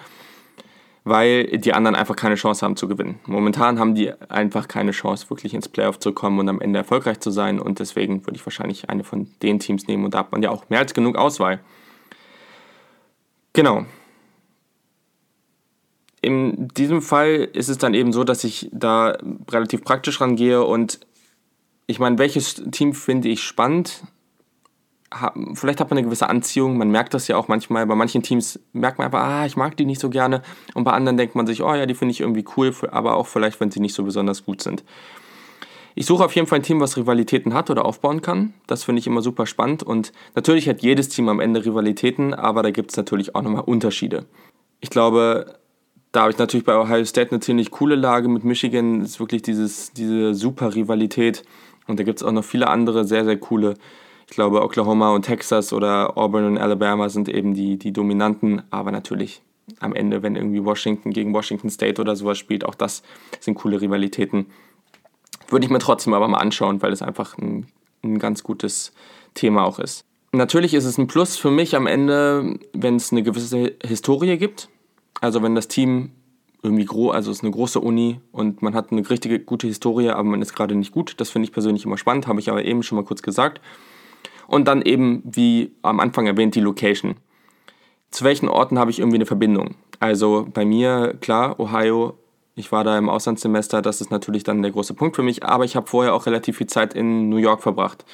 weil 1.04 1.58
die 1.58 1.72
anderen 1.72 1.94
einfach 1.94 2.16
keine 2.16 2.34
Chance 2.34 2.64
haben 2.64 2.76
zu 2.76 2.86
gewinnen. 2.88 3.20
Momentan 3.26 3.78
haben 3.78 3.94
die 3.94 4.12
einfach 4.30 4.68
keine 4.68 4.90
Chance, 4.90 5.30
wirklich 5.30 5.54
ins 5.54 5.68
Playoff 5.68 5.98
zu 5.98 6.12
kommen 6.12 6.38
und 6.38 6.48
am 6.48 6.60
Ende 6.60 6.78
erfolgreich 6.78 7.20
zu 7.20 7.30
sein. 7.30 7.58
Und 7.58 7.78
deswegen 7.78 8.26
würde 8.26 8.36
ich 8.36 8.46
wahrscheinlich 8.46 8.90
eine 8.90 9.04
von 9.04 9.28
den 9.42 9.58
Teams 9.58 9.86
nehmen. 9.86 10.04
Und 10.04 10.14
da 10.14 10.18
hat 10.18 10.32
man 10.32 10.42
ja 10.42 10.50
auch 10.50 10.68
mehr 10.68 10.80
als 10.80 10.94
genug 10.94 11.16
Auswahl. 11.16 11.60
Genau. 13.52 13.86
In 16.20 16.68
diesem 16.68 17.00
Fall 17.00 17.48
ist 17.52 17.68
es 17.68 17.78
dann 17.78 17.94
eben 17.94 18.12
so, 18.12 18.24
dass 18.24 18.44
ich 18.44 18.68
da 18.72 19.16
relativ 19.50 19.82
praktisch 19.84 20.20
rangehe 20.20 20.62
und 20.62 21.00
ich 21.86 21.98
meine, 21.98 22.18
welches 22.18 22.62
Team 22.70 22.92
finde 22.92 23.28
ich 23.28 23.42
spannend? 23.42 24.04
Vielleicht 25.54 25.80
hat 25.80 25.90
man 25.90 25.98
eine 25.98 26.06
gewisse 26.06 26.28
Anziehung, 26.28 26.78
man 26.78 26.90
merkt 26.90 27.14
das 27.14 27.26
ja 27.26 27.36
auch 27.36 27.48
manchmal, 27.48 27.86
bei 27.86 27.96
manchen 27.96 28.22
Teams 28.22 28.60
merkt 28.72 28.98
man 28.98 29.06
einfach, 29.06 29.22
ah, 29.22 29.46
ich 29.46 29.56
mag 29.56 29.76
die 29.76 29.84
nicht 29.84 30.00
so 30.00 30.08
gerne 30.08 30.42
und 30.74 30.84
bei 30.84 30.92
anderen 30.92 31.16
denkt 31.16 31.34
man 31.34 31.46
sich, 31.46 31.62
oh 31.62 31.74
ja, 31.74 31.86
die 31.86 31.94
finde 31.94 32.12
ich 32.12 32.20
irgendwie 32.20 32.44
cool, 32.56 32.72
aber 32.92 33.16
auch 33.16 33.26
vielleicht, 33.26 33.60
wenn 33.60 33.70
sie 33.70 33.80
nicht 33.80 33.94
so 33.94 34.04
besonders 34.04 34.44
gut 34.44 34.62
sind. 34.62 34.84
Ich 35.96 36.06
suche 36.06 36.24
auf 36.24 36.34
jeden 36.36 36.46
Fall 36.46 36.60
ein 36.60 36.62
Team, 36.62 36.80
was 36.80 36.96
Rivalitäten 36.96 37.52
hat 37.52 37.68
oder 37.68 37.84
aufbauen 37.84 38.22
kann. 38.22 38.54
Das 38.68 38.84
finde 38.84 39.00
ich 39.00 39.08
immer 39.08 39.22
super 39.22 39.46
spannend 39.46 39.82
und 39.82 40.12
natürlich 40.36 40.68
hat 40.68 40.82
jedes 40.82 41.08
Team 41.08 41.28
am 41.28 41.40
Ende 41.40 41.64
Rivalitäten, 41.64 42.32
aber 42.32 42.62
da 42.62 42.70
gibt 42.70 42.92
es 42.92 42.96
natürlich 42.96 43.34
auch 43.34 43.42
nochmal 43.42 43.64
Unterschiede. 43.66 44.26
Ich 44.80 44.90
glaube, 44.90 45.58
da 46.12 46.22
habe 46.22 46.30
ich 46.30 46.38
natürlich 46.38 46.64
bei 46.64 46.78
Ohio 46.78 47.04
State 47.04 47.32
eine 47.32 47.40
ziemlich 47.40 47.72
coole 47.72 47.96
Lage 47.96 48.28
mit 48.28 48.44
Michigan, 48.44 49.00
ist 49.00 49.18
wirklich 49.18 49.42
dieses, 49.42 49.92
diese 49.92 50.34
super 50.34 50.74
Rivalität 50.74 51.42
und 51.88 51.98
da 51.98 52.04
gibt 52.04 52.20
es 52.20 52.26
auch 52.26 52.32
noch 52.32 52.44
viele 52.44 52.68
andere 52.68 53.04
sehr, 53.04 53.24
sehr 53.24 53.36
coole 53.38 53.74
ich 54.30 54.36
glaube, 54.36 54.62
Oklahoma 54.62 55.12
und 55.12 55.22
Texas 55.22 55.72
oder 55.72 56.16
Auburn 56.16 56.44
und 56.44 56.58
Alabama 56.58 57.08
sind 57.08 57.28
eben 57.28 57.52
die, 57.52 57.78
die 57.78 57.92
dominanten, 57.92 58.62
aber 58.70 58.92
natürlich 58.92 59.42
am 59.80 59.92
Ende, 59.92 60.22
wenn 60.22 60.36
irgendwie 60.36 60.64
Washington 60.64 61.10
gegen 61.10 61.34
Washington 61.34 61.68
State 61.68 62.00
oder 62.00 62.14
sowas 62.14 62.38
spielt, 62.38 62.64
auch 62.64 62.76
das 62.76 63.02
sind 63.40 63.56
coole 63.56 63.80
Rivalitäten. 63.80 64.46
Würde 65.48 65.64
ich 65.66 65.70
mir 65.70 65.80
trotzdem 65.80 66.14
aber 66.14 66.28
mal 66.28 66.38
anschauen, 66.38 66.80
weil 66.80 66.92
es 66.92 67.02
einfach 67.02 67.38
ein, 67.38 67.66
ein 68.04 68.20
ganz 68.20 68.44
gutes 68.44 68.92
Thema 69.34 69.64
auch 69.64 69.80
ist. 69.80 70.04
Natürlich 70.30 70.74
ist 70.74 70.84
es 70.84 70.96
ein 70.96 71.08
Plus 71.08 71.36
für 71.36 71.50
mich 71.50 71.74
am 71.74 71.88
Ende, 71.88 72.60
wenn 72.72 72.94
es 72.94 73.10
eine 73.10 73.24
gewisse 73.24 73.74
Historie 73.84 74.38
gibt. 74.38 74.68
Also 75.20 75.42
wenn 75.42 75.56
das 75.56 75.66
Team 75.66 76.12
irgendwie 76.62 76.84
groß, 76.84 77.16
also 77.16 77.32
es 77.32 77.38
ist 77.38 77.42
eine 77.42 77.52
große 77.52 77.80
Uni 77.80 78.20
und 78.30 78.62
man 78.62 78.74
hat 78.74 78.92
eine 78.92 79.10
richtige 79.10 79.40
gute 79.40 79.66
Historie, 79.66 80.10
aber 80.10 80.22
man 80.22 80.40
ist 80.40 80.54
gerade 80.54 80.76
nicht 80.76 80.92
gut. 80.92 81.14
Das 81.16 81.30
finde 81.30 81.46
ich 81.46 81.52
persönlich 81.52 81.84
immer 81.84 81.98
spannend, 81.98 82.28
habe 82.28 82.38
ich 82.38 82.48
aber 82.48 82.64
eben 82.64 82.84
schon 82.84 82.94
mal 82.94 83.04
kurz 83.04 83.22
gesagt. 83.22 83.60
Und 84.50 84.66
dann 84.66 84.82
eben, 84.82 85.22
wie 85.24 85.70
am 85.82 86.00
Anfang 86.00 86.26
erwähnt, 86.26 86.56
die 86.56 86.60
Location. 86.60 87.14
Zu 88.10 88.24
welchen 88.24 88.48
Orten 88.48 88.80
habe 88.80 88.90
ich 88.90 88.98
irgendwie 88.98 89.18
eine 89.18 89.26
Verbindung? 89.26 89.76
Also 90.00 90.48
bei 90.52 90.64
mir, 90.64 91.14
klar, 91.20 91.60
Ohio, 91.60 92.18
ich 92.56 92.72
war 92.72 92.82
da 92.82 92.98
im 92.98 93.08
Auslandssemester, 93.08 93.80
das 93.80 94.00
ist 94.00 94.10
natürlich 94.10 94.42
dann 94.42 94.60
der 94.60 94.72
große 94.72 94.94
Punkt 94.94 95.14
für 95.14 95.22
mich, 95.22 95.44
aber 95.44 95.64
ich 95.64 95.76
habe 95.76 95.86
vorher 95.86 96.14
auch 96.14 96.26
relativ 96.26 96.56
viel 96.56 96.66
Zeit 96.66 96.94
in 96.94 97.28
New 97.28 97.36
York 97.36 97.62
verbracht. 97.62 98.04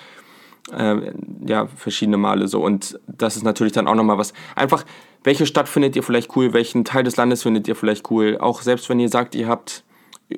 Äh, 0.70 1.12
ja, 1.46 1.68
verschiedene 1.68 2.18
Male 2.18 2.48
so. 2.48 2.62
Und 2.62 3.00
das 3.06 3.36
ist 3.36 3.42
natürlich 3.42 3.72
dann 3.72 3.88
auch 3.88 3.94
nochmal 3.94 4.18
was. 4.18 4.34
Einfach, 4.56 4.84
welche 5.24 5.46
Stadt 5.46 5.70
findet 5.70 5.96
ihr 5.96 6.02
vielleicht 6.02 6.36
cool? 6.36 6.52
Welchen 6.52 6.84
Teil 6.84 7.02
des 7.02 7.16
Landes 7.16 7.44
findet 7.44 7.66
ihr 7.66 7.76
vielleicht 7.76 8.10
cool? 8.10 8.36
Auch 8.38 8.60
selbst 8.60 8.90
wenn 8.90 9.00
ihr 9.00 9.08
sagt, 9.08 9.34
ihr 9.34 9.48
habt 9.48 9.84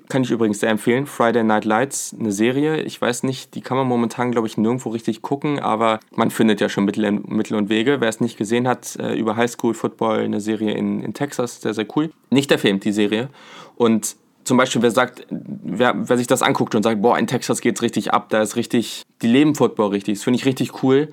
kann 0.08 0.22
ich 0.22 0.30
übrigens 0.30 0.60
sehr 0.60 0.70
empfehlen. 0.70 1.06
Friday 1.06 1.42
Night 1.44 1.64
Lights, 1.64 2.14
eine 2.18 2.32
Serie. 2.32 2.82
Ich 2.82 3.00
weiß 3.00 3.22
nicht, 3.22 3.54
die 3.54 3.60
kann 3.60 3.76
man 3.76 3.86
momentan, 3.86 4.32
glaube 4.32 4.46
ich, 4.46 4.58
nirgendwo 4.58 4.90
richtig 4.90 5.22
gucken, 5.22 5.58
aber 5.58 6.00
man 6.14 6.30
findet 6.30 6.60
ja 6.60 6.68
schon 6.68 6.84
Mittel, 6.84 7.10
Mittel 7.10 7.56
und 7.56 7.70
Wege. 7.70 8.00
Wer 8.00 8.08
es 8.08 8.20
nicht 8.20 8.36
gesehen 8.36 8.68
hat, 8.68 8.96
äh, 8.96 9.14
über 9.14 9.36
Highschool 9.36 9.74
Football, 9.74 10.20
eine 10.20 10.40
Serie 10.40 10.72
in, 10.72 11.02
in 11.02 11.14
Texas, 11.14 11.60
sehr, 11.62 11.72
sehr 11.72 11.86
cool. 11.96 12.10
Nicht 12.30 12.50
der 12.50 12.58
Film, 12.58 12.80
die 12.80 12.92
Serie. 12.92 13.30
Und 13.76 14.16
zum 14.44 14.56
Beispiel, 14.56 14.82
wer 14.82 14.90
sagt, 14.90 15.26
wer, 15.30 15.94
wer 16.08 16.16
sich 16.18 16.26
das 16.26 16.42
anguckt 16.42 16.74
und 16.74 16.82
sagt, 16.82 17.00
boah, 17.00 17.18
in 17.18 17.26
Texas 17.26 17.60
geht's 17.60 17.82
richtig 17.82 18.12
ab, 18.12 18.28
da 18.28 18.42
ist 18.42 18.56
richtig, 18.56 19.02
die 19.22 19.26
leben 19.26 19.54
Football 19.54 19.90
richtig, 19.90 20.18
das 20.18 20.24
finde 20.24 20.38
ich 20.38 20.46
richtig 20.46 20.82
cool 20.82 21.08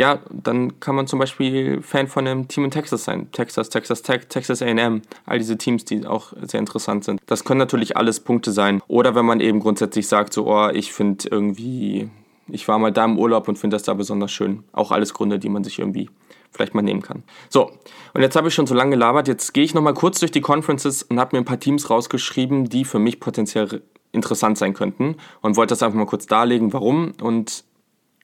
ja, 0.00 0.20
dann 0.30 0.80
kann 0.80 0.94
man 0.94 1.06
zum 1.06 1.18
Beispiel 1.18 1.82
Fan 1.82 2.08
von 2.08 2.26
einem 2.26 2.48
Team 2.48 2.64
in 2.64 2.70
Texas 2.70 3.04
sein. 3.04 3.30
Texas, 3.32 3.68
Texas 3.68 4.00
Tech, 4.00 4.28
Texas 4.30 4.62
AM, 4.62 5.02
all 5.26 5.36
diese 5.36 5.58
Teams, 5.58 5.84
die 5.84 6.06
auch 6.06 6.32
sehr 6.40 6.58
interessant 6.58 7.04
sind. 7.04 7.20
Das 7.26 7.44
können 7.44 7.58
natürlich 7.58 7.98
alles 7.98 8.20
Punkte 8.20 8.50
sein. 8.50 8.80
Oder 8.88 9.14
wenn 9.14 9.26
man 9.26 9.40
eben 9.40 9.60
grundsätzlich 9.60 10.08
sagt, 10.08 10.32
so, 10.32 10.46
oh, 10.46 10.70
ich 10.70 10.94
finde 10.94 11.28
irgendwie, 11.30 12.08
ich 12.48 12.66
war 12.66 12.78
mal 12.78 12.92
da 12.92 13.04
im 13.04 13.18
Urlaub 13.18 13.46
und 13.46 13.58
finde 13.58 13.74
das 13.74 13.82
da 13.82 13.92
besonders 13.92 14.32
schön. 14.32 14.64
Auch 14.72 14.90
alles 14.90 15.12
Gründe, 15.12 15.38
die 15.38 15.50
man 15.50 15.64
sich 15.64 15.78
irgendwie 15.78 16.08
vielleicht 16.50 16.74
mal 16.74 16.80
nehmen 16.80 17.02
kann. 17.02 17.22
So, 17.50 17.70
und 18.14 18.22
jetzt 18.22 18.36
habe 18.36 18.48
ich 18.48 18.54
schon 18.54 18.66
so 18.66 18.74
lange 18.74 18.92
gelabert. 18.92 19.28
Jetzt 19.28 19.52
gehe 19.52 19.64
ich 19.64 19.74
nochmal 19.74 19.92
kurz 19.92 20.18
durch 20.18 20.32
die 20.32 20.40
Conferences 20.40 21.02
und 21.02 21.20
habe 21.20 21.36
mir 21.36 21.42
ein 21.42 21.44
paar 21.44 21.60
Teams 21.60 21.90
rausgeschrieben, 21.90 22.70
die 22.70 22.86
für 22.86 22.98
mich 22.98 23.20
potenziell 23.20 23.82
interessant 24.12 24.56
sein 24.56 24.72
könnten 24.72 25.16
und 25.42 25.56
wollte 25.56 25.72
das 25.72 25.82
einfach 25.82 25.98
mal 25.98 26.06
kurz 26.06 26.26
darlegen, 26.26 26.72
warum 26.72 27.12
und 27.20 27.64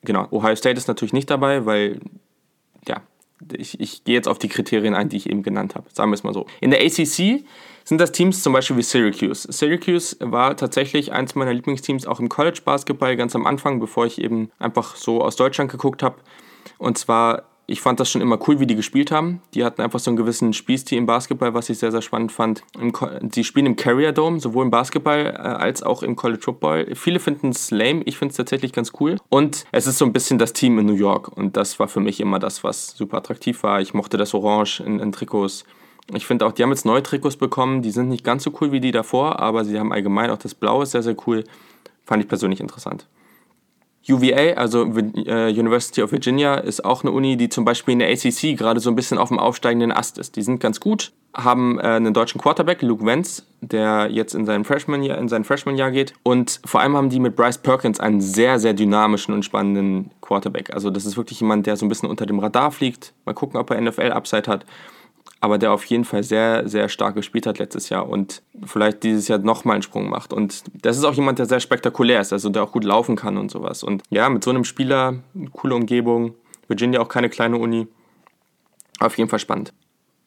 genau, 0.03 0.27
Ohio 0.31 0.55
State 0.55 0.77
ist 0.77 0.87
natürlich 0.87 1.13
nicht 1.13 1.29
dabei, 1.29 1.65
weil, 1.65 1.99
ja, 2.87 3.01
ich, 3.53 3.79
ich 3.79 4.03
gehe 4.03 4.15
jetzt 4.15 4.27
auf 4.27 4.39
die 4.39 4.47
Kriterien 4.47 4.95
ein, 4.95 5.09
die 5.09 5.17
ich 5.17 5.29
eben 5.29 5.43
genannt 5.43 5.75
habe. 5.75 5.87
Sagen 5.93 6.09
wir 6.09 6.15
es 6.15 6.23
mal 6.23 6.33
so. 6.33 6.47
In 6.59 6.71
der 6.71 6.81
ACC 6.81 7.43
sind 7.83 8.01
das 8.01 8.11
Teams 8.11 8.41
zum 8.41 8.53
Beispiel 8.53 8.77
wie 8.77 8.83
Syracuse. 8.83 9.51
Syracuse 9.51 10.17
war 10.19 10.57
tatsächlich 10.57 11.13
eins 11.13 11.35
meiner 11.35 11.53
Lieblingsteams 11.53 12.07
auch 12.07 12.19
im 12.19 12.29
College 12.29 12.61
Basketball 12.65 13.15
ganz 13.15 13.35
am 13.35 13.45
Anfang, 13.45 13.79
bevor 13.79 14.05
ich 14.05 14.19
eben 14.19 14.51
einfach 14.59 14.95
so 14.95 15.21
aus 15.21 15.35
Deutschland 15.35 15.71
geguckt 15.71 16.03
habe. 16.03 16.17
Und 16.79 16.97
zwar 16.97 17.43
ich 17.69 17.81
fand 17.81 17.99
das 17.99 18.09
schon 18.09 18.21
immer 18.21 18.39
cool, 18.47 18.61
wie 18.61 18.65
die 18.65 18.75
gespielt 18.75 19.11
haben. 19.11 19.41
Die 19.53 19.65
hatten 19.65 19.81
einfach 19.81 19.99
so 19.99 20.09
einen 20.09 20.15
gewissen 20.15 20.53
Spielstil 20.53 20.97
im 20.97 21.05
Basketball, 21.05 21.53
was 21.53 21.69
ich 21.69 21.77
sehr, 21.77 21.91
sehr 21.91 22.01
spannend 22.01 22.31
fand. 22.31 22.63
Sie 23.33 23.43
spielen 23.43 23.65
im 23.65 23.75
Carrier 23.75 24.13
Dome, 24.13 24.39
sowohl 24.39 24.63
im 24.63 24.71
Basketball 24.71 25.25
äh, 25.25 25.37
als 25.37 25.83
auch 25.83 26.01
im 26.01 26.15
College 26.15 26.41
Football. 26.41 26.95
Viele 26.95 27.19
finden 27.19 27.49
es 27.49 27.69
lame, 27.69 28.03
ich 28.05 28.17
finde 28.17 28.31
es 28.31 28.37
tatsächlich 28.37 28.71
ganz 28.71 28.93
cool. 29.01 29.17
Und 29.27 29.65
es 29.73 29.85
ist 29.85 29.97
so 29.97 30.05
ein 30.05 30.13
bisschen 30.13 30.39
das 30.39 30.53
Team 30.53 30.79
in 30.79 30.85
New 30.85 30.93
York. 30.93 31.27
Und 31.27 31.57
das 31.57 31.77
war 31.77 31.89
für 31.89 31.99
mich 31.99 32.21
immer 32.21 32.39
das, 32.39 32.63
was 32.63 32.95
super 32.95 33.17
attraktiv 33.17 33.61
war. 33.63 33.81
Ich 33.81 33.93
mochte 33.93 34.15
das 34.15 34.33
Orange 34.33 34.79
in, 34.79 34.99
in 34.99 35.11
Trikots. 35.11 35.65
Ich 36.13 36.25
finde 36.25 36.45
auch, 36.45 36.53
die 36.53 36.63
haben 36.63 36.69
jetzt 36.69 36.85
neue 36.85 37.03
Trikots 37.03 37.35
bekommen. 37.35 37.81
Die 37.81 37.91
sind 37.91 38.07
nicht 38.07 38.23
ganz 38.23 38.43
so 38.43 38.53
cool 38.61 38.71
wie 38.71 38.79
die 38.79 38.91
davor, 38.91 39.39
aber 39.39 39.65
sie 39.65 39.77
haben 39.77 39.91
allgemein 39.91 40.31
auch 40.31 40.37
das 40.37 40.55
Blaue 40.55 40.85
sehr, 40.85 41.03
sehr 41.03 41.17
cool. 41.27 41.43
Fand 42.05 42.23
ich 42.23 42.29
persönlich 42.29 42.61
interessant. 42.61 43.07
UVA, 44.09 44.53
also 44.53 44.83
äh, 44.83 45.49
University 45.49 46.01
of 46.01 46.11
Virginia, 46.11 46.55
ist 46.55 46.85
auch 46.85 47.03
eine 47.03 47.11
Uni, 47.11 47.37
die 47.37 47.49
zum 47.49 47.65
Beispiel 47.65 47.93
in 47.93 47.99
der 47.99 48.09
ACC 48.09 48.57
gerade 48.57 48.79
so 48.79 48.89
ein 48.89 48.95
bisschen 48.95 49.17
auf 49.17 49.29
dem 49.29 49.39
aufsteigenden 49.39 49.91
Ast 49.91 50.17
ist. 50.17 50.35
Die 50.35 50.41
sind 50.41 50.59
ganz 50.59 50.79
gut, 50.79 51.11
haben 51.35 51.79
äh, 51.79 51.83
einen 51.83 52.13
deutschen 52.13 52.39
Quarterback, 52.39 52.81
Luke 52.81 53.05
Wentz, 53.05 53.45
der 53.61 54.09
jetzt 54.09 54.33
in 54.33 54.45
sein 54.45 54.63
Freshman-Jahr 54.63 55.43
Freshman 55.43 55.75
geht. 55.91 56.13
Und 56.23 56.61
vor 56.65 56.81
allem 56.81 56.95
haben 56.95 57.09
die 57.09 57.19
mit 57.19 57.35
Bryce 57.35 57.57
Perkins 57.57 57.99
einen 57.99 58.21
sehr, 58.21 58.59
sehr 58.59 58.73
dynamischen 58.73 59.33
und 59.33 59.43
spannenden 59.43 60.11
Quarterback. 60.21 60.73
Also 60.73 60.89
das 60.89 61.05
ist 61.05 61.17
wirklich 61.17 61.41
jemand, 61.41 61.67
der 61.67 61.75
so 61.75 61.85
ein 61.85 61.89
bisschen 61.89 62.09
unter 62.09 62.25
dem 62.25 62.39
Radar 62.39 62.71
fliegt. 62.71 63.13
Mal 63.25 63.33
gucken, 63.33 63.59
ob 63.59 63.69
er 63.71 63.81
NFL-Upside 63.81 64.47
hat 64.47 64.65
aber 65.39 65.57
der 65.57 65.71
auf 65.71 65.85
jeden 65.85 66.05
Fall 66.05 66.23
sehr, 66.23 66.67
sehr 66.67 66.89
stark 66.89 67.15
gespielt 67.15 67.45
hat 67.45 67.59
letztes 67.59 67.89
Jahr 67.89 68.09
und 68.09 68.41
vielleicht 68.65 69.03
dieses 69.03 69.27
Jahr 69.27 69.39
nochmal 69.39 69.75
einen 69.75 69.83
Sprung 69.83 70.09
macht. 70.09 70.33
Und 70.33 70.63
das 70.81 70.97
ist 70.97 71.03
auch 71.03 71.13
jemand, 71.13 71.39
der 71.39 71.45
sehr 71.45 71.59
spektakulär 71.59 72.21
ist, 72.21 72.33
also 72.33 72.49
der 72.49 72.63
auch 72.63 72.71
gut 72.71 72.83
laufen 72.83 73.15
kann 73.15 73.37
und 73.37 73.51
sowas. 73.51 73.83
Und 73.83 74.03
ja, 74.09 74.29
mit 74.29 74.43
so 74.43 74.49
einem 74.49 74.63
Spieler, 74.63 75.15
coole 75.53 75.75
Umgebung, 75.75 76.33
Virginia 76.67 76.99
auch 76.99 77.09
keine 77.09 77.29
kleine 77.29 77.57
Uni, 77.57 77.87
auf 78.99 79.17
jeden 79.17 79.29
Fall 79.29 79.39
spannend. 79.39 79.73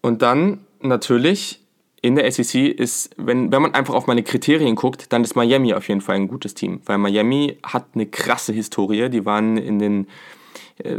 Und 0.01 0.23
dann 0.23 0.65
natürlich 0.81 1.61
in 2.03 2.15
der 2.15 2.31
SEC 2.31 2.55
ist, 2.55 3.11
wenn, 3.19 3.53
wenn 3.53 3.61
man 3.61 3.75
einfach 3.75 3.95
auf 3.95 4.07
meine 4.07 4.23
Kriterien 4.23 4.75
guckt, 4.75 5.13
dann 5.13 5.23
ist 5.23 5.37
Miami 5.37 5.75
auf 5.75 5.89
jeden 5.89 6.01
Fall 6.01 6.17
ein 6.17 6.29
gutes 6.29 6.55
Team, 6.55 6.81
weil 6.87 6.97
Miami 6.97 7.59
hat 7.63 7.89
eine 7.95 8.07
krasse 8.07 8.53
Historie. 8.53 9.11
Die 9.11 9.27
waren 9.27 9.59
in 9.59 9.79
den 9.79 10.07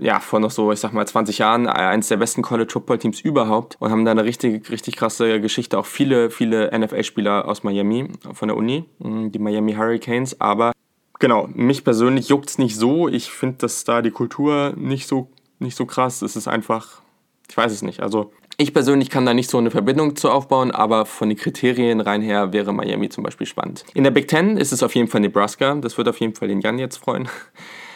ja, 0.01 0.19
vor 0.19 0.39
noch 0.39 0.51
so, 0.51 0.71
ich 0.71 0.79
sag 0.79 0.93
mal, 0.93 1.07
20 1.07 1.37
Jahren 1.37 1.67
eines 1.67 2.07
der 2.07 2.17
besten 2.17 2.41
College-Football-Teams 2.41 3.21
überhaupt 3.21 3.77
und 3.79 3.91
haben 3.91 4.05
da 4.05 4.11
eine 4.11 4.23
richtig, 4.23 4.69
richtig 4.69 4.95
krasse 4.95 5.41
Geschichte. 5.41 5.77
Auch 5.77 5.85
viele, 5.85 6.29
viele 6.29 6.77
NFL-Spieler 6.77 7.47
aus 7.47 7.63
Miami, 7.63 8.09
von 8.33 8.47
der 8.47 8.57
Uni, 8.57 8.85
mm, 8.99 9.31
die 9.31 9.39
Miami 9.39 9.73
Hurricanes, 9.73 10.39
aber 10.39 10.71
genau, 11.19 11.47
mich 11.53 11.83
persönlich 11.83 12.29
juckt 12.29 12.49
es 12.49 12.57
nicht 12.57 12.75
so. 12.75 13.07
Ich 13.07 13.31
finde, 13.31 13.57
dass 13.59 13.83
da 13.83 14.01
die 14.01 14.11
Kultur 14.11 14.73
nicht 14.75 15.07
so, 15.07 15.29
nicht 15.59 15.77
so 15.77 15.85
krass. 15.85 16.21
Es 16.21 16.35
ist 16.35 16.47
einfach, 16.47 17.01
ich 17.49 17.55
weiß 17.55 17.71
es 17.71 17.81
nicht. 17.81 18.01
Also 18.01 18.31
ich 18.57 18.73
persönlich 18.73 19.09
kann 19.09 19.25
da 19.25 19.33
nicht 19.33 19.49
so 19.49 19.57
eine 19.57 19.71
Verbindung 19.71 20.15
zu 20.15 20.29
aufbauen, 20.29 20.71
aber 20.71 21.05
von 21.05 21.29
den 21.29 21.37
Kriterien 21.37 21.99
rein 21.99 22.21
her 22.21 22.53
wäre 22.53 22.73
Miami 22.73 23.09
zum 23.09 23.23
Beispiel 23.23 23.47
spannend. 23.47 23.85
In 23.93 24.03
der 24.03 24.11
Big 24.11 24.27
Ten 24.27 24.57
ist 24.57 24.71
es 24.71 24.83
auf 24.83 24.93
jeden 24.93 25.07
Fall 25.07 25.21
Nebraska. 25.21 25.73
Das 25.75 25.97
wird 25.97 26.07
auf 26.07 26.19
jeden 26.19 26.35
Fall 26.35 26.47
den 26.47 26.61
Jan 26.61 26.77
jetzt 26.77 26.97
freuen. 26.97 27.27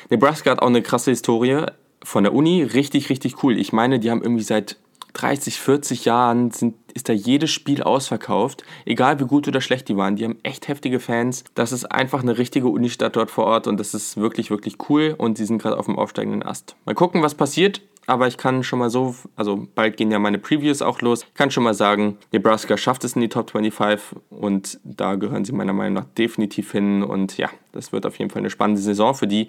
Nebraska 0.10 0.52
hat 0.52 0.62
auch 0.62 0.68
eine 0.68 0.82
krasse 0.82 1.12
Historie 1.12 1.65
von 2.04 2.24
der 2.24 2.34
Uni. 2.34 2.63
Richtig, 2.63 3.10
richtig 3.10 3.44
cool. 3.44 3.58
Ich 3.58 3.74
meine, 3.74 4.00
die 4.00 4.12
haben 4.12 4.22
irgendwie 4.22 4.44
seit 4.44 4.78
30, 5.15 5.60
40 5.60 6.06
Jahren 6.06 6.52
sind, 6.52 6.76
ist 6.94 7.10
da 7.10 7.13
jedes 7.13 7.50
Spiel 7.50 7.82
ausverkauft, 7.82 8.63
egal 8.86 9.20
wie 9.20 9.26
gut 9.26 9.48
oder 9.48 9.62
schlecht 9.62 9.88
die 9.88 9.98
waren. 9.98 10.15
Die 10.18 10.26
haben 10.26 10.38
echt 10.44 10.68
heftige 10.68 11.00
Fans. 11.00 11.46
Das 11.56 11.72
ist 11.72 11.86
einfach 11.86 12.22
eine 12.22 12.38
richtige 12.38 12.68
Unistadt 12.68 13.15
dort 13.15 13.32
vor 13.32 13.46
Ort 13.46 13.68
und 13.68 13.80
das 13.80 13.94
ist 13.94 14.18
wirklich, 14.18 14.50
wirklich 14.50 14.78
cool 14.89 15.15
und 15.18 15.38
sie 15.38 15.46
sind 15.46 15.62
gerade 15.62 15.78
auf 15.78 15.86
dem 15.86 15.98
aufsteigenden 15.98 16.44
Ast. 16.44 16.76
Mal 16.86 16.96
gucken, 16.96 17.24
was 17.24 17.34
passiert. 17.34 17.82
Aber 18.08 18.28
ich 18.28 18.38
kann 18.38 18.63
schon 18.63 18.78
mal 18.78 18.91
so, 18.91 19.15
also 19.36 19.68
bald 19.74 19.98
gehen 19.98 20.12
ja 20.12 20.20
meine 20.20 20.38
Previews 20.38 20.84
auch 20.84 21.02
los. 21.02 21.24
Ich 21.24 21.34
kann 21.34 21.50
schon 21.50 21.63
mal 21.63 21.74
sagen, 21.74 22.18
Nebraska 22.32 22.78
schafft 22.78 23.04
es 23.04 23.15
in 23.15 23.22
die 23.22 23.30
Top 23.30 23.50
25 23.50 24.20
und 24.30 24.80
da 24.84 25.15
gehören 25.15 25.44
sie 25.44 25.54
meiner 25.54 25.74
Meinung 25.74 25.94
nach 25.94 26.06
definitiv 26.15 26.72
hin. 26.72 27.02
Und 27.02 27.38
ja, 27.38 27.50
das 27.72 27.91
wird 27.94 28.06
auf 28.06 28.20
jeden 28.20 28.30
Fall 28.30 28.41
eine 28.41 28.52
spannende 28.52 28.80
Saison 28.80 29.15
für 29.15 29.26
die. 29.26 29.48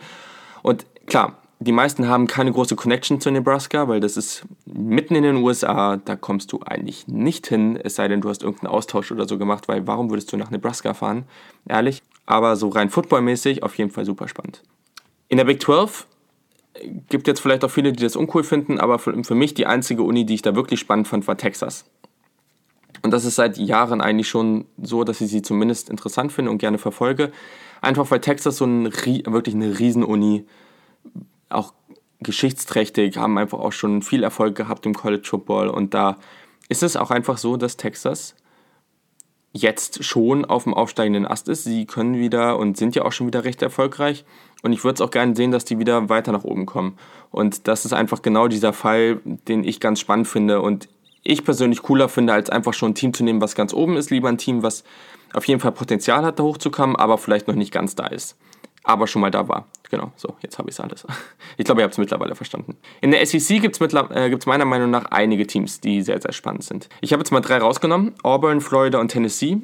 Und 0.67 0.85
klar, 1.07 1.37
die 1.61 1.71
meisten 1.71 2.09
haben 2.09 2.27
keine 2.27 2.51
große 2.51 2.75
Connection 2.75 3.21
zu 3.21 3.31
Nebraska, 3.31 3.87
weil 3.87 4.01
das 4.01 4.17
ist 4.17 4.45
mitten 4.65 5.15
in 5.15 5.23
den 5.23 5.37
USA, 5.37 5.97
da 5.97 6.17
kommst 6.17 6.51
du 6.51 6.59
eigentlich 6.67 7.07
nicht 7.07 7.47
hin, 7.47 7.79
es 7.81 7.95
sei 7.95 8.09
denn, 8.09 8.21
du 8.21 8.29
hast 8.29 8.43
irgendeinen 8.43 8.73
Austausch 8.73 9.13
oder 9.13 9.29
so 9.29 9.39
gemacht, 9.39 9.69
weil 9.69 9.87
warum 9.87 10.11
würdest 10.11 10.33
du 10.33 10.37
nach 10.37 10.51
Nebraska 10.51 10.93
fahren? 10.93 11.23
Ehrlich. 11.69 12.03
Aber 12.27 12.57
so 12.57 12.69
rein 12.69 12.91
footballmäßig 12.91 13.63
auf 13.63 13.79
jeden 13.79 13.93
Fall 13.93 14.05
super 14.05 14.27
spannend. 14.27 14.65
In 15.29 15.37
der 15.37 15.45
Big 15.45 15.63
12 15.63 16.09
gibt 17.11 17.29
jetzt 17.29 17.39
vielleicht 17.39 17.65
auch 17.65 17.71
viele, 17.71 17.93
die 17.93 18.03
das 18.03 18.17
uncool 18.17 18.43
finden, 18.43 18.81
aber 18.81 18.99
für, 18.99 19.23
für 19.23 19.37
mich 19.37 19.55
die 19.55 19.67
einzige 19.67 20.03
Uni, 20.03 20.27
die 20.27 20.35
ich 20.35 20.43
da 20.43 20.57
wirklich 20.57 20.81
spannend 20.81 21.07
fand, 21.07 21.29
war 21.29 21.37
Texas. 21.37 21.85
Und 23.07 23.13
das 23.13 23.25
ist 23.25 23.37
seit 23.37 23.57
Jahren 23.57 24.01
eigentlich 24.01 24.29
schon 24.29 24.65
so, 24.83 25.05
dass 25.05 25.21
ich 25.21 25.31
sie 25.31 25.41
zumindest 25.41 25.91
interessant 25.91 26.33
finde 26.33 26.51
und 26.51 26.59
gerne 26.59 26.77
verfolge. 26.77 27.31
Einfach 27.81 28.11
weil 28.11 28.21
Texas 28.21 28.57
so 28.57 28.65
ein, 28.65 28.87
wirklich 28.87 29.55
eine 29.55 29.79
Riesenuni 29.79 30.45
auch 31.49 31.73
geschichtsträchtig, 32.19 33.17
haben 33.17 33.39
einfach 33.39 33.61
auch 33.61 33.71
schon 33.71 34.03
viel 34.03 34.25
Erfolg 34.25 34.57
gehabt 34.57 34.87
im 34.87 34.95
College 34.95 35.23
Football 35.25 35.69
und 35.69 35.95
da 35.95 36.17
ist 36.69 36.83
es 36.83 36.97
auch 36.97 37.13
einfach 37.13 37.39
so, 37.39 37.57
dass 37.57 37.77
Texas 37.77 38.35
jetzt 39.53 40.03
schon 40.03 40.45
auf 40.45 40.65
dem 40.65 40.75
aufsteigenden 40.75 41.29
Ast 41.29 41.49
ist. 41.49 41.63
Sie 41.63 41.87
können 41.87 42.17
wieder 42.17 42.59
und 42.59 42.77
sind 42.77 42.97
ja 42.97 43.05
auch 43.05 43.13
schon 43.13 43.29
wieder 43.29 43.45
recht 43.45 43.63
erfolgreich. 43.63 44.25
Und 44.63 44.73
ich 44.73 44.83
würde 44.83 44.95
es 44.95 45.01
auch 45.01 45.13
gerne 45.13 45.37
sehen, 45.37 45.53
dass 45.53 45.65
die 45.65 45.79
wieder 45.79 46.09
weiter 46.09 46.33
nach 46.33 46.43
oben 46.43 46.67
kommen. 46.67 46.99
Und 47.31 47.69
das 47.69 47.85
ist 47.85 47.93
einfach 47.93 48.21
genau 48.21 48.49
dieser 48.49 48.73
Fall, 48.73 49.21
den 49.25 49.63
ich 49.63 49.79
ganz 49.79 50.01
spannend 50.01 50.27
finde 50.27 50.61
und 50.61 50.89
ich 51.27 51.45
persönlich 51.45 51.83
cooler 51.83 52.09
finde, 52.09 52.33
als 52.33 52.51
einfach 52.51 52.75
schon 52.75 52.93
ein 52.93 52.95
Team 52.95 53.13
zu 53.13 53.25
nehmen, 53.25 53.41
was 53.41 53.55
ganz 53.55 53.73
oben 53.73 53.97
ist. 53.97 54.11
Lieber 54.11 54.29
ein 54.29 54.39
Team, 54.39 54.63
was 54.63 54.85
auf 55.33 55.45
jeden 55.47 55.61
Fall 55.61 55.73
Potenzial 55.73 56.25
hat, 56.25 56.39
da 56.39 56.43
hochzukommen, 56.43 56.97
aber 56.97 57.19
vielleicht 57.19 57.49
noch 57.49 57.55
nicht 57.55 57.73
ganz 57.73 57.95
da 57.95 58.07
ist 58.07 58.37
aber 58.87 59.07
schon 59.07 59.21
mal 59.21 59.31
da 59.31 59.49
war. 59.49 59.67
Genau, 59.91 60.13
so, 60.17 60.37
jetzt 60.43 60.59
habe 60.59 60.71
ich 60.71 60.77
es 60.77 60.81
alles. 60.81 61.07
Ich 61.59 61.65
glaube, 61.65 61.81
ihr 61.81 61.85
habt 61.85 61.95
es 61.95 61.99
mittlerweile 61.99 62.35
verstanden. 62.35 62.77
In 63.01 63.13
der 63.13 63.25
SEC 63.25 63.63
gibt 63.63 63.81
es 63.81 63.95
äh, 63.95 64.39
meiner 64.47 64.67
Meinung 64.67 64.91
nach 64.91 65.07
einige 65.07 65.47
Teams, 65.47 65.81
die 65.81 66.03
sehr, 66.03 66.21
sehr 66.21 66.33
spannend 66.33 66.65
sind. 66.65 66.91
Ich 67.01 67.13
habe 67.13 67.21
jetzt 67.21 67.31
mal 67.31 67.41
drei 67.41 67.57
rausgenommen: 67.57 68.15
Auburn, 68.23 68.61
Florida 68.61 68.99
und 68.99 69.09
Tennessee. 69.09 69.63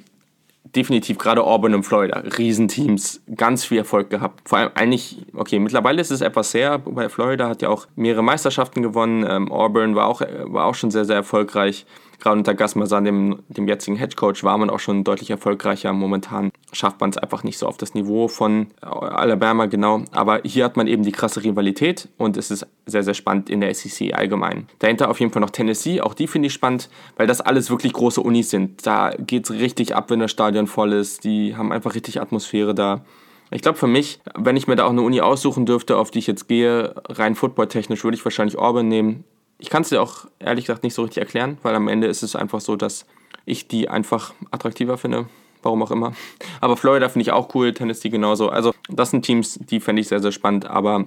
Definitiv 0.65 1.19
gerade 1.19 1.43
Auburn 1.45 1.75
und 1.75 1.83
Florida. 1.83 2.23
Riesenteams, 2.39 3.21
ganz 3.35 3.65
viel 3.65 3.79
Erfolg 3.79 4.11
gehabt. 4.11 4.49
Vor 4.49 4.59
allem 4.59 4.71
eigentlich, 4.75 5.19
okay, 5.35 5.59
mittlerweile 5.59 6.01
ist 6.01 6.11
es 6.11 6.21
etwas 6.21 6.51
sehr, 6.51 6.81
weil 6.85 7.09
Florida 7.09 7.49
hat 7.49 7.63
ja 7.63 7.69
auch 7.69 7.87
mehrere 7.97 8.23
Meisterschaften 8.23 8.83
gewonnen. 8.83 9.27
Ähm, 9.29 9.53
Auburn 9.53 9.95
war 9.95 10.07
auch, 10.07 10.21
war 10.21 10.67
auch 10.67 10.75
schon 10.75 10.91
sehr, 10.91 11.05
sehr 11.05 11.17
erfolgreich 11.17 11.85
gerade 12.23 12.39
unter 12.39 12.55
Gas 12.55 12.75
Masan, 12.75 13.05
dem, 13.05 13.39
dem 13.49 13.69
jetzigen 13.69 13.97
Headcoach, 13.97 14.45
war 14.45 14.57
man 14.57 14.71
auch 14.71 14.81
schon 14.81 15.05
deutlich 15.05 15.31
erfolgreicher. 15.31 15.93
Momentan 15.93 16.51
schafft 16.73 17.01
man 17.01 17.11
es 17.11 17.19
einfach 17.19 17.45
nicht 17.45 17.59
so 17.59 17.67
auf 17.67 17.77
das 17.77 17.95
Niveau 17.95 18.29
von 18.29 18.69
Alabama, 18.81 19.67
genau. 19.67 20.03
Aber 20.13 20.41
hier 20.45 20.65
hat 20.65 20.77
man 20.77 20.87
eben 20.87 21.03
die 21.03 21.13
krasse 21.13 21.43
Rivalität 21.43 22.09
und 22.17 22.37
es 22.37 22.51
ist 22.51 22.67
sehr, 22.87 23.03
sehr 23.03 23.15
spannend 23.15 23.51
in 23.51 23.61
der 23.61 23.75
SEC 23.75 24.15
allgemein. 24.15 24.69
Dahinter 24.79 25.11
auf 25.11 25.21
jeden 25.21 25.33
Fall 25.33 25.43
noch 25.43 25.51
Tennessee, 25.51 26.01
auch 26.01 26.15
die 26.15 26.29
finde 26.29 26.47
ich 26.47 26.53
spannend, 26.53 26.89
weil 27.17 27.27
das 27.27 27.41
alles 27.41 27.71
wirklich 27.71 27.93
große 27.93 28.21
Unis 28.21 28.51
sind. 28.51 28.87
Da 28.87 29.11
geht 29.11 29.45
es 29.45 29.51
richtig 29.51 29.95
ab, 29.95 30.11
wenn 30.11 30.21
das 30.21 30.31
Stadion 30.31 30.67
voll 30.67 30.93
ist. 30.93 31.25
Die 31.25 31.57
haben 31.57 31.73
einfach 31.73 31.95
richtig 31.95 32.21
Atmosphäre 32.21 32.75
da. 32.75 33.05
Ich 33.51 33.61
glaube 33.61 33.77
für 33.77 33.87
mich, 33.87 34.21
wenn 34.35 34.57
ich 34.57 34.67
mir 34.67 34.77
da 34.77 34.87
auch 34.87 34.91
eine 34.91 35.03
Uni 35.03 35.21
aussuchen 35.21 35.67
dürfte, 35.67 35.99
auf 35.99 36.11
die 36.11 36.21
ich 36.21 36.27
jetzt 36.27 36.49
gehe, 36.49 36.95
rein 37.09 37.35
footballtechnisch, 37.35 38.03
würde 38.03 38.17
ich 38.17 38.25
wahrscheinlich 38.25 38.59
Auburn 38.59 38.89
nehmen. 38.89 39.25
Ich 39.63 39.71
kann 39.71 39.83
es 39.83 39.91
dir 39.91 40.03
auch 40.03 40.27
ehrlich 40.41 40.65
gesagt 40.65 40.83
nicht 40.83 40.93
so 40.93 41.03
richtig 41.03 41.21
erklären, 41.21 41.57
weil 41.63 41.77
am 41.77 41.87
Ende 41.87 42.09
ist 42.09 42.25
es 42.25 42.35
einfach 42.35 42.61
so, 42.61 42.75
dass 42.75 43.07
ich 43.45 43.69
die 43.69 43.89
einfach 43.89 44.35
attraktiver 44.51 44.99
finde. 44.99 45.27
Warum 45.63 45.85
auch 45.85 45.93
immer. 45.93 46.15
Aber 46.61 46.77
Florida 46.77 47.09
finde 47.09 47.23
ich 47.23 47.31
auch 47.31 47.55
cool, 47.55 47.73
Tennessee 47.73 48.09
genauso. 48.09 48.49
Also, 48.49 48.75
das 48.89 49.11
sind 49.11 49.25
Teams, 49.25 49.61
die 49.63 49.79
fände 49.79 50.03
ich 50.03 50.09
sehr, 50.09 50.19
sehr 50.19 50.33
spannend. 50.33 50.67
Aber 50.67 51.05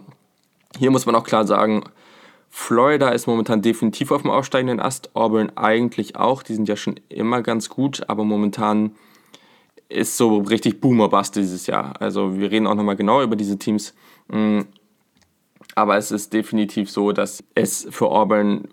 hier 0.79 0.89
muss 0.89 1.05
man 1.05 1.15
auch 1.15 1.25
klar 1.25 1.45
sagen, 1.45 1.83
Florida 2.49 3.09
ist 3.09 3.27
momentan 3.27 3.61
definitiv 3.61 4.11
auf 4.11 4.21
dem 4.21 4.31
aufsteigenden 4.31 4.79
Ast. 4.79 5.13
Auburn 5.17 5.51
eigentlich 5.57 6.15
auch. 6.15 6.41
Die 6.41 6.53
sind 6.55 6.69
ja 6.69 6.77
schon 6.77 6.95
immer 7.09 7.41
ganz 7.41 7.67
gut, 7.67 8.07
aber 8.07 8.23
momentan 8.23 8.95
ist 9.89 10.15
so 10.15 10.37
richtig 10.37 10.79
Boomer-Bust 10.79 11.35
dieses 11.35 11.67
Jahr. 11.67 11.99
Also, 11.99 12.39
wir 12.39 12.49
reden 12.51 12.67
auch 12.67 12.75
nochmal 12.75 12.95
genau 12.95 13.21
über 13.21 13.35
diese 13.35 13.59
Teams. 13.59 13.93
Aber 15.75 15.97
es 15.97 16.11
ist 16.11 16.33
definitiv 16.33 16.89
so, 16.89 17.11
dass 17.11 17.43
es 17.53 17.87
für 17.91 18.07
Auburn 18.07 18.69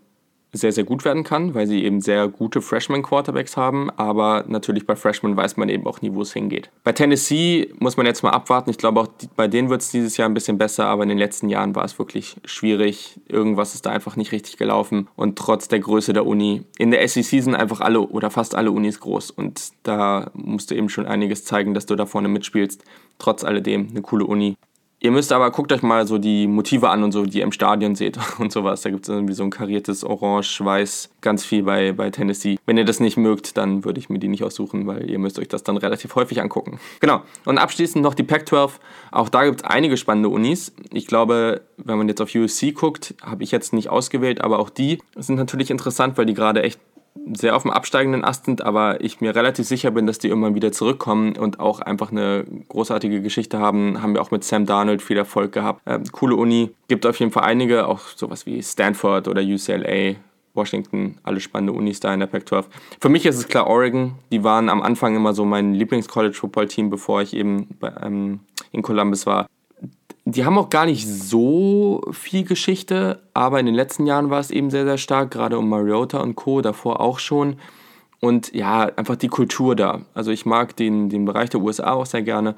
sehr, 0.52 0.72
sehr 0.72 0.84
gut 0.84 1.04
werden 1.04 1.24
kann, 1.24 1.54
weil 1.54 1.66
sie 1.66 1.82
eben 1.82 2.00
sehr 2.00 2.28
gute 2.28 2.60
Freshman-Quarterbacks 2.60 3.56
haben. 3.56 3.90
Aber 3.90 4.44
natürlich 4.46 4.86
bei 4.86 4.96
Freshman 4.96 5.36
weiß 5.36 5.56
man 5.56 5.68
eben 5.68 5.86
auch 5.86 6.02
nie, 6.02 6.12
wo 6.12 6.22
es 6.22 6.32
hingeht. 6.32 6.70
Bei 6.84 6.92
Tennessee 6.92 7.72
muss 7.78 7.96
man 7.96 8.04
jetzt 8.04 8.22
mal 8.22 8.30
abwarten. 8.30 8.70
Ich 8.70 8.76
glaube, 8.76 9.00
auch 9.00 9.08
bei 9.34 9.48
denen 9.48 9.70
wird 9.70 9.80
es 9.80 9.90
dieses 9.90 10.16
Jahr 10.18 10.28
ein 10.28 10.34
bisschen 10.34 10.58
besser, 10.58 10.86
aber 10.86 11.04
in 11.04 11.08
den 11.08 11.18
letzten 11.18 11.48
Jahren 11.48 11.74
war 11.74 11.84
es 11.84 11.98
wirklich 11.98 12.36
schwierig. 12.44 13.18
Irgendwas 13.28 13.74
ist 13.74 13.86
da 13.86 13.90
einfach 13.90 14.16
nicht 14.16 14.32
richtig 14.32 14.58
gelaufen. 14.58 15.08
Und 15.16 15.38
trotz 15.38 15.68
der 15.68 15.80
Größe 15.80 16.12
der 16.12 16.26
Uni, 16.26 16.64
in 16.76 16.90
der 16.90 17.06
SEC 17.08 17.42
sind 17.42 17.54
einfach 17.54 17.80
alle 17.80 18.00
oder 18.00 18.30
fast 18.30 18.54
alle 18.54 18.70
Unis 18.70 19.00
groß. 19.00 19.30
Und 19.30 19.70
da 19.84 20.30
musst 20.34 20.70
du 20.70 20.74
eben 20.74 20.90
schon 20.90 21.06
einiges 21.06 21.44
zeigen, 21.46 21.72
dass 21.72 21.86
du 21.86 21.96
da 21.96 22.04
vorne 22.04 22.28
mitspielst. 22.28 22.84
Trotz 23.18 23.42
alledem 23.42 23.88
eine 23.90 24.02
coole 24.02 24.26
Uni. 24.26 24.56
Ihr 25.04 25.10
müsst 25.10 25.32
aber, 25.32 25.50
guckt 25.50 25.72
euch 25.72 25.82
mal 25.82 26.06
so 26.06 26.16
die 26.16 26.46
Motive 26.46 26.88
an 26.88 27.02
und 27.02 27.10
so, 27.10 27.26
die 27.26 27.38
ihr 27.38 27.44
im 27.44 27.50
Stadion 27.50 27.96
seht 27.96 28.20
und 28.38 28.52
sowas. 28.52 28.82
Da 28.82 28.90
gibt 28.90 29.02
es 29.02 29.08
irgendwie 29.08 29.34
so 29.34 29.42
ein 29.42 29.50
kariertes 29.50 30.04
Orange, 30.04 30.64
Weiß, 30.64 31.10
ganz 31.20 31.44
viel 31.44 31.64
bei, 31.64 31.90
bei 31.90 32.10
Tennessee. 32.10 32.56
Wenn 32.66 32.76
ihr 32.76 32.84
das 32.84 33.00
nicht 33.00 33.16
mögt, 33.16 33.56
dann 33.56 33.84
würde 33.84 33.98
ich 33.98 34.10
mir 34.10 34.20
die 34.20 34.28
nicht 34.28 34.44
aussuchen, 34.44 34.86
weil 34.86 35.10
ihr 35.10 35.18
müsst 35.18 35.40
euch 35.40 35.48
das 35.48 35.64
dann 35.64 35.76
relativ 35.76 36.14
häufig 36.14 36.40
angucken. 36.40 36.78
Genau. 37.00 37.22
Und 37.44 37.58
abschließend 37.58 38.00
noch 38.00 38.14
die 38.14 38.22
Pac-12. 38.22 38.70
Auch 39.10 39.28
da 39.28 39.44
gibt 39.44 39.62
es 39.62 39.64
einige 39.64 39.96
spannende 39.96 40.28
Unis. 40.28 40.72
Ich 40.92 41.08
glaube, 41.08 41.62
wenn 41.78 41.98
man 41.98 42.06
jetzt 42.06 42.20
auf 42.20 42.32
USC 42.32 42.70
guckt, 42.70 43.16
habe 43.22 43.42
ich 43.42 43.50
jetzt 43.50 43.72
nicht 43.72 43.88
ausgewählt, 43.88 44.40
aber 44.40 44.60
auch 44.60 44.70
die 44.70 44.98
sind 45.16 45.34
natürlich 45.34 45.72
interessant, 45.72 46.16
weil 46.16 46.26
die 46.26 46.34
gerade 46.34 46.62
echt 46.62 46.78
sehr 47.34 47.56
auf 47.56 47.62
dem 47.62 47.70
absteigenden 47.70 48.24
Ast 48.24 48.46
sind, 48.46 48.62
aber 48.62 49.00
ich 49.00 49.20
mir 49.20 49.34
relativ 49.34 49.66
sicher 49.66 49.90
bin, 49.90 50.06
dass 50.06 50.18
die 50.18 50.28
irgendwann 50.28 50.54
wieder 50.54 50.72
zurückkommen 50.72 51.36
und 51.36 51.60
auch 51.60 51.80
einfach 51.80 52.10
eine 52.10 52.44
großartige 52.68 53.20
Geschichte 53.20 53.58
haben. 53.58 54.02
Haben 54.02 54.14
wir 54.14 54.22
auch 54.22 54.30
mit 54.30 54.44
Sam 54.44 54.66
Darnold 54.66 55.02
viel 55.02 55.16
Erfolg 55.16 55.52
gehabt. 55.52 55.82
Ähm, 55.86 56.04
coole 56.12 56.36
Uni. 56.36 56.70
Gibt 56.88 57.06
auf 57.06 57.18
jeden 57.20 57.32
Fall 57.32 57.44
einige, 57.44 57.86
auch 57.86 58.00
sowas 58.00 58.46
wie 58.46 58.62
Stanford 58.62 59.28
oder 59.28 59.42
UCLA, 59.42 60.16
Washington, 60.54 61.18
alle 61.22 61.40
spannende 61.40 61.72
Unis 61.72 62.00
da 62.00 62.12
in 62.12 62.20
der 62.20 62.26
Pac-12. 62.26 62.64
Für 63.00 63.08
mich 63.08 63.24
ist 63.26 63.36
es 63.36 63.48
klar 63.48 63.66
Oregon. 63.66 64.16
Die 64.30 64.44
waren 64.44 64.68
am 64.68 64.82
Anfang 64.82 65.16
immer 65.16 65.32
so 65.32 65.44
mein 65.44 65.74
Lieblings-College-Football-Team, 65.74 66.90
bevor 66.90 67.22
ich 67.22 67.34
eben 67.34 67.68
bei, 67.80 67.92
ähm, 68.02 68.40
in 68.70 68.82
Columbus 68.82 69.26
war 69.26 69.46
die 70.34 70.44
haben 70.44 70.58
auch 70.58 70.70
gar 70.70 70.86
nicht 70.86 71.06
so 71.06 72.00
viel 72.10 72.44
Geschichte, 72.44 73.20
aber 73.34 73.60
in 73.60 73.66
den 73.66 73.74
letzten 73.74 74.06
Jahren 74.06 74.30
war 74.30 74.40
es 74.40 74.50
eben 74.50 74.70
sehr, 74.70 74.84
sehr 74.84 74.98
stark, 74.98 75.30
gerade 75.30 75.58
um 75.58 75.68
Mariota 75.68 76.20
und 76.20 76.36
Co., 76.36 76.62
davor 76.62 77.00
auch 77.00 77.18
schon. 77.18 77.56
Und 78.20 78.54
ja, 78.54 78.90
einfach 78.96 79.16
die 79.16 79.28
Kultur 79.28 79.76
da. 79.76 80.02
Also 80.14 80.30
ich 80.30 80.46
mag 80.46 80.76
den, 80.76 81.08
den 81.08 81.24
Bereich 81.24 81.50
der 81.50 81.60
USA 81.60 81.92
auch 81.92 82.06
sehr 82.06 82.22
gerne, 82.22 82.54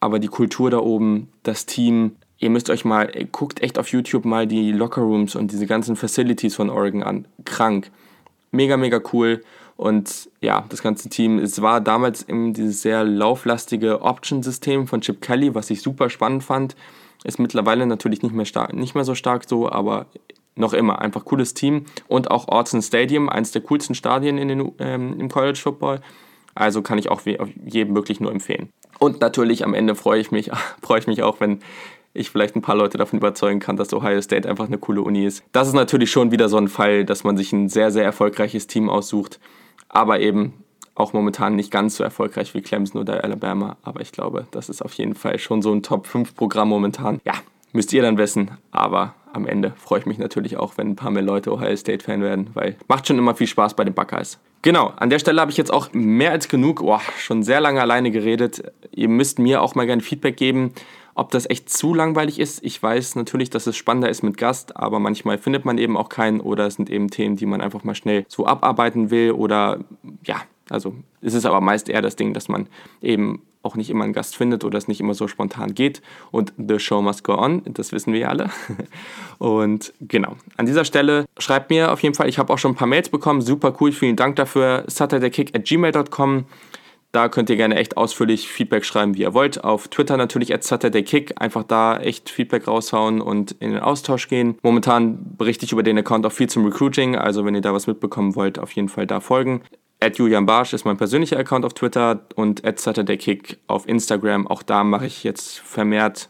aber 0.00 0.18
die 0.18 0.28
Kultur 0.28 0.70
da 0.70 0.78
oben, 0.78 1.28
das 1.42 1.66
Team, 1.66 2.16
ihr 2.38 2.50
müsst 2.50 2.70
euch 2.70 2.84
mal, 2.84 3.10
guckt 3.30 3.62
echt 3.62 3.78
auf 3.78 3.88
YouTube 3.88 4.24
mal 4.24 4.46
die 4.46 4.72
Lockerrooms 4.72 5.36
und 5.36 5.52
diese 5.52 5.66
ganzen 5.66 5.96
Facilities 5.96 6.56
von 6.56 6.70
Oregon 6.70 7.02
an. 7.02 7.28
Krank. 7.44 7.90
Mega, 8.50 8.76
mega 8.76 9.00
cool. 9.12 9.42
Und 9.76 10.30
ja, 10.40 10.64
das 10.68 10.82
ganze 10.82 11.08
Team, 11.08 11.38
es 11.38 11.60
war 11.60 11.80
damals 11.80 12.26
eben 12.28 12.54
dieses 12.54 12.82
sehr 12.82 13.04
lauflastige 13.04 14.00
Option-System 14.00 14.86
von 14.86 15.02
Chip 15.02 15.20
Kelly, 15.20 15.54
was 15.54 15.70
ich 15.70 15.82
super 15.82 16.08
spannend 16.08 16.44
fand. 16.44 16.76
Ist 17.24 17.38
mittlerweile 17.38 17.86
natürlich 17.86 18.22
nicht 18.22 18.34
mehr, 18.34 18.46
stark, 18.46 18.72
nicht 18.72 18.94
mehr 18.94 19.04
so 19.04 19.14
stark 19.14 19.44
so, 19.48 19.70
aber 19.70 20.06
noch 20.54 20.72
immer 20.72 21.00
einfach 21.00 21.24
cooles 21.24 21.52
Team. 21.52 21.84
Und 22.08 22.30
auch 22.30 22.48
Orson 22.48 22.80
Stadium, 22.80 23.28
eines 23.28 23.52
der 23.52 23.62
coolsten 23.62 23.94
Stadien 23.94 24.38
in 24.38 24.48
den, 24.48 24.72
ähm, 24.78 25.20
im 25.20 25.28
College 25.28 25.58
Football. 25.62 26.00
Also 26.54 26.80
kann 26.80 26.96
ich 26.96 27.10
auch 27.10 27.20
jedem 27.66 27.94
wirklich 27.94 28.18
nur 28.18 28.32
empfehlen. 28.32 28.70
Und 28.98 29.20
natürlich 29.20 29.62
am 29.62 29.74
Ende 29.74 29.94
freue 29.94 30.20
ich 30.20 30.30
mich, 30.30 30.50
freue 30.82 31.00
ich 31.00 31.06
mich 31.06 31.22
auch, 31.22 31.38
wenn 31.40 31.60
ich 32.14 32.30
vielleicht 32.30 32.56
ein 32.56 32.62
paar 32.62 32.76
Leute 32.76 32.96
davon 32.96 33.18
überzeugen 33.18 33.60
kann, 33.60 33.76
dass 33.76 33.92
Ohio 33.92 34.22
State 34.22 34.48
einfach 34.48 34.66
eine 34.66 34.78
coole 34.78 35.02
Uni 35.02 35.26
ist. 35.26 35.44
Das 35.52 35.68
ist 35.68 35.74
natürlich 35.74 36.10
schon 36.10 36.30
wieder 36.30 36.48
so 36.48 36.56
ein 36.56 36.68
Fall, 36.68 37.04
dass 37.04 37.24
man 37.24 37.36
sich 37.36 37.52
ein 37.52 37.68
sehr, 37.68 37.90
sehr 37.90 38.04
erfolgreiches 38.04 38.66
Team 38.66 38.88
aussucht, 38.88 39.38
aber 39.88 40.20
eben 40.20 40.64
auch 40.94 41.12
momentan 41.12 41.56
nicht 41.56 41.70
ganz 41.70 41.96
so 41.96 42.04
erfolgreich 42.04 42.54
wie 42.54 42.62
Clemson 42.62 43.00
oder 43.00 43.22
Alabama. 43.22 43.76
Aber 43.82 44.00
ich 44.00 44.12
glaube, 44.12 44.46
das 44.50 44.68
ist 44.68 44.82
auf 44.82 44.94
jeden 44.94 45.14
Fall 45.14 45.38
schon 45.38 45.62
so 45.62 45.72
ein 45.72 45.82
Top-5-Programm 45.82 46.68
momentan. 46.68 47.20
Ja, 47.24 47.34
müsst 47.72 47.92
ihr 47.92 48.02
dann 48.02 48.18
wissen, 48.18 48.52
aber 48.70 49.14
am 49.32 49.46
Ende 49.46 49.74
freue 49.76 50.00
ich 50.00 50.06
mich 50.06 50.18
natürlich 50.18 50.56
auch, 50.56 50.78
wenn 50.78 50.88
ein 50.88 50.96
paar 50.96 51.10
mehr 51.10 51.22
Leute 51.22 51.52
Ohio 51.52 51.76
State-Fan 51.76 52.22
werden, 52.22 52.50
weil 52.54 52.76
macht 52.88 53.06
schon 53.06 53.18
immer 53.18 53.34
viel 53.34 53.46
Spaß 53.46 53.74
bei 53.74 53.84
den 53.84 53.92
Buckeyes. 53.92 54.38
Genau, 54.62 54.94
an 54.96 55.10
der 55.10 55.18
Stelle 55.18 55.40
habe 55.40 55.50
ich 55.50 55.58
jetzt 55.58 55.72
auch 55.72 55.90
mehr 55.92 56.32
als 56.32 56.48
genug, 56.48 56.80
oh, 56.80 56.98
schon 57.18 57.42
sehr 57.42 57.60
lange 57.60 57.80
alleine 57.80 58.10
geredet. 58.10 58.62
Ihr 58.90 59.08
müsst 59.08 59.38
mir 59.38 59.60
auch 59.60 59.74
mal 59.74 59.86
gerne 59.86 60.02
Feedback 60.02 60.38
geben, 60.38 60.72
ob 61.16 61.30
das 61.30 61.48
echt 61.48 61.70
zu 61.70 61.94
langweilig 61.94 62.38
ist. 62.38 62.62
Ich 62.62 62.80
weiß 62.80 63.16
natürlich, 63.16 63.50
dass 63.50 63.66
es 63.66 63.76
spannender 63.76 64.08
ist 64.08 64.22
mit 64.22 64.36
Gast, 64.36 64.76
aber 64.76 64.98
manchmal 65.00 65.38
findet 65.38 65.64
man 65.64 65.78
eben 65.78 65.96
auch 65.96 66.08
keinen 66.08 66.40
oder 66.40 66.66
es 66.66 66.74
sind 66.74 66.90
eben 66.90 67.10
Themen, 67.10 67.36
die 67.36 67.46
man 67.46 67.60
einfach 67.60 67.84
mal 67.84 67.94
schnell 67.94 68.24
so 68.28 68.46
abarbeiten 68.46 69.10
will 69.10 69.32
oder 69.32 69.80
ja, 70.24 70.42
also 70.68 70.94
es 71.22 71.34
ist 71.34 71.46
aber 71.46 71.60
meist 71.60 71.88
eher 71.88 72.02
das 72.02 72.16
Ding, 72.16 72.34
dass 72.34 72.48
man 72.48 72.68
eben 73.00 73.42
auch 73.62 73.76
nicht 73.76 73.90
immer 73.90 74.04
einen 74.04 74.12
Gast 74.12 74.36
findet 74.36 74.62
oder 74.62 74.78
es 74.78 74.88
nicht 74.88 75.00
immer 75.00 75.14
so 75.14 75.26
spontan 75.26 75.74
geht. 75.74 76.00
Und 76.30 76.52
the 76.56 76.78
show 76.78 77.02
must 77.02 77.24
go 77.24 77.34
on, 77.34 77.62
das 77.64 77.92
wissen 77.92 78.12
wir 78.12 78.20
ja 78.20 78.28
alle. 78.28 78.50
Und 79.38 79.92
genau, 80.00 80.36
an 80.56 80.66
dieser 80.66 80.84
Stelle 80.84 81.24
schreibt 81.38 81.70
mir 81.70 81.92
auf 81.92 82.02
jeden 82.02 82.14
Fall, 82.14 82.28
ich 82.28 82.38
habe 82.38 82.52
auch 82.52 82.58
schon 82.58 82.72
ein 82.72 82.76
paar 82.76 82.86
Mails 82.86 83.08
bekommen, 83.08 83.40
super 83.40 83.74
cool, 83.80 83.90
vielen 83.90 84.16
Dank 84.16 84.36
dafür, 84.36 84.84
saturdaykick 84.86 85.56
at 85.56 85.64
gmail.com. 85.64 86.44
Da 87.12 87.28
könnt 87.28 87.48
ihr 87.48 87.56
gerne 87.56 87.76
echt 87.76 87.96
ausführlich 87.96 88.48
Feedback 88.48 88.84
schreiben, 88.84 89.14
wie 89.14 89.22
ihr 89.22 89.32
wollt. 89.32 89.64
Auf 89.64 89.88
Twitter 89.88 90.16
natürlich 90.16 90.52
at 90.52 90.64
SaturdayKick. 90.64 91.40
Einfach 91.40 91.62
da 91.62 91.98
echt 91.98 92.28
Feedback 92.28 92.68
raushauen 92.68 93.20
und 93.20 93.52
in 93.52 93.70
den 93.70 93.80
Austausch 93.80 94.28
gehen. 94.28 94.58
Momentan 94.62 95.36
berichte 95.36 95.64
ich 95.64 95.72
über 95.72 95.82
den 95.82 95.98
Account 95.98 96.26
auch 96.26 96.32
viel 96.32 96.48
zum 96.48 96.64
Recruiting. 96.66 97.16
Also 97.16 97.44
wenn 97.44 97.54
ihr 97.54 97.62
da 97.62 97.72
was 97.72 97.86
mitbekommen 97.86 98.34
wollt, 98.34 98.58
auf 98.58 98.72
jeden 98.72 98.88
Fall 98.88 99.06
da 99.06 99.20
folgen. 99.20 99.62
At 99.98 100.18
Julian 100.18 100.44
Barsch 100.44 100.74
ist 100.74 100.84
mein 100.84 100.98
persönlicher 100.98 101.38
Account 101.38 101.64
auf 101.64 101.72
Twitter 101.72 102.26
und 102.34 102.66
at 102.66 102.78
SaturdayKick 102.78 103.58
auf 103.66 103.88
Instagram. 103.88 104.46
Auch 104.46 104.62
da 104.62 104.84
mache 104.84 105.06
ich 105.06 105.24
jetzt 105.24 105.58
vermehrt, 105.60 106.28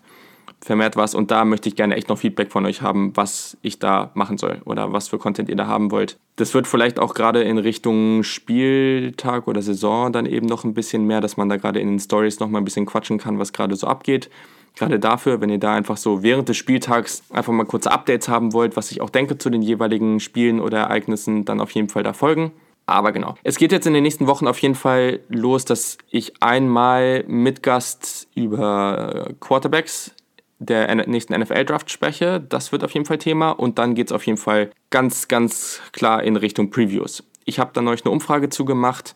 vermehrt 0.61 0.97
was 0.97 1.15
und 1.15 1.31
da 1.31 1.45
möchte 1.45 1.69
ich 1.69 1.77
gerne 1.77 1.97
echt 1.97 2.09
noch 2.09 2.19
Feedback 2.19 2.51
von 2.51 2.67
euch 2.67 2.83
haben, 2.83 3.13
was 3.17 3.57
ich 3.63 3.79
da 3.79 4.11
machen 4.15 4.39
soll 4.39 4.63
oder 4.65 4.93
was 4.93 5.09
für 5.09 5.19
Content 5.19 5.49
ihr 5.49 5.57
da 5.57 5.67
haben 5.67 5.91
wollt. 5.91 6.19
Das 6.37 6.55
wird 6.55 6.67
vielleicht 6.67 6.99
auch 6.99 7.15
gerade 7.15 7.43
in 7.43 7.59
Richtung 7.59 8.23
Spieltag 8.23 9.49
oder 9.49 9.63
Saison 9.63 10.13
dann 10.13 10.27
eben 10.27 10.47
noch 10.47 10.65
ein 10.65 10.75
bisschen 10.75 11.07
mehr, 11.07 11.21
dass 11.21 11.37
man 11.37 11.49
da 11.49 11.57
gerade 11.57 11.81
in 11.81 11.89
den 11.89 12.01
Stories 12.01 12.41
noch 12.41 12.49
mal 12.49 12.59
ein 12.59 12.65
bisschen 12.65 12.87
quatschen 12.87 13.19
kann, 13.19 13.39
was 13.39 13.53
gerade 13.53 13.77
so 13.77 13.87
abgeht. 13.87 14.31
Gerade 14.75 15.01
dafür, 15.01 15.41
wenn 15.41 15.49
ihr 15.49 15.59
da 15.59 15.75
einfach 15.75 15.97
so 15.97 16.23
während 16.23 16.51
des 16.51 16.59
Spieltags 16.59 17.23
einfach 17.31 17.53
mal 17.53 17.65
kurze 17.65 17.91
Updates 17.91 18.29
haben 18.29 18.53
wollt, 18.53 18.77
was 18.77 18.91
ich 18.91 19.01
auch 19.01 19.09
denke 19.09 19.39
zu 19.39 19.49
den 19.49 19.63
jeweiligen 19.63 20.21
Spielen 20.21 20.61
oder 20.61 20.79
Ereignissen, 20.79 21.47
dann 21.47 21.61
auf 21.61 21.71
jeden 21.71 21.89
Fall 21.89 22.03
da 22.03 22.13
folgen. 22.13 22.53
Aber 22.85 23.11
genau. 23.13 23.35
Es 23.43 23.57
geht 23.57 23.73
jetzt 23.73 23.87
in 23.87 23.95
den 23.95 24.05
nächsten 24.05 24.27
Wochen 24.29 24.47
auf 24.47 24.59
jeden 24.61 24.77
Fall 24.77 25.21
los, 25.29 25.65
dass 25.65 25.99
ich 26.11 26.41
einmal 26.41 27.25
mit 27.27 27.63
Gast 27.63 28.29
über 28.35 29.31
Quarterbacks 29.41 30.13
der 30.59 30.95
nächsten 31.07 31.39
NFL-Draft 31.39 31.91
spreche. 31.91 32.41
Das 32.41 32.73
wird 32.73 32.85
auf 32.85 32.93
jeden 32.93 33.07
Fall 33.07 33.19
Thema. 33.19 33.51
Und 33.51 33.79
dann 33.79 33.95
geht 33.95 34.09
es 34.09 34.13
auf 34.13 34.27
jeden 34.27 34.39
Fall 34.39 34.71
ganz, 34.91 35.29
ganz 35.29 35.81
klar 35.93 36.23
in 36.23 36.37
Richtung 36.37 36.71
Previews. 36.71 37.25
Ich 37.45 37.59
habe 37.59 37.71
dann 37.75 37.87
euch 37.89 38.05
eine 38.05 38.13
Umfrage 38.13 38.49
zugemacht. 38.49 39.15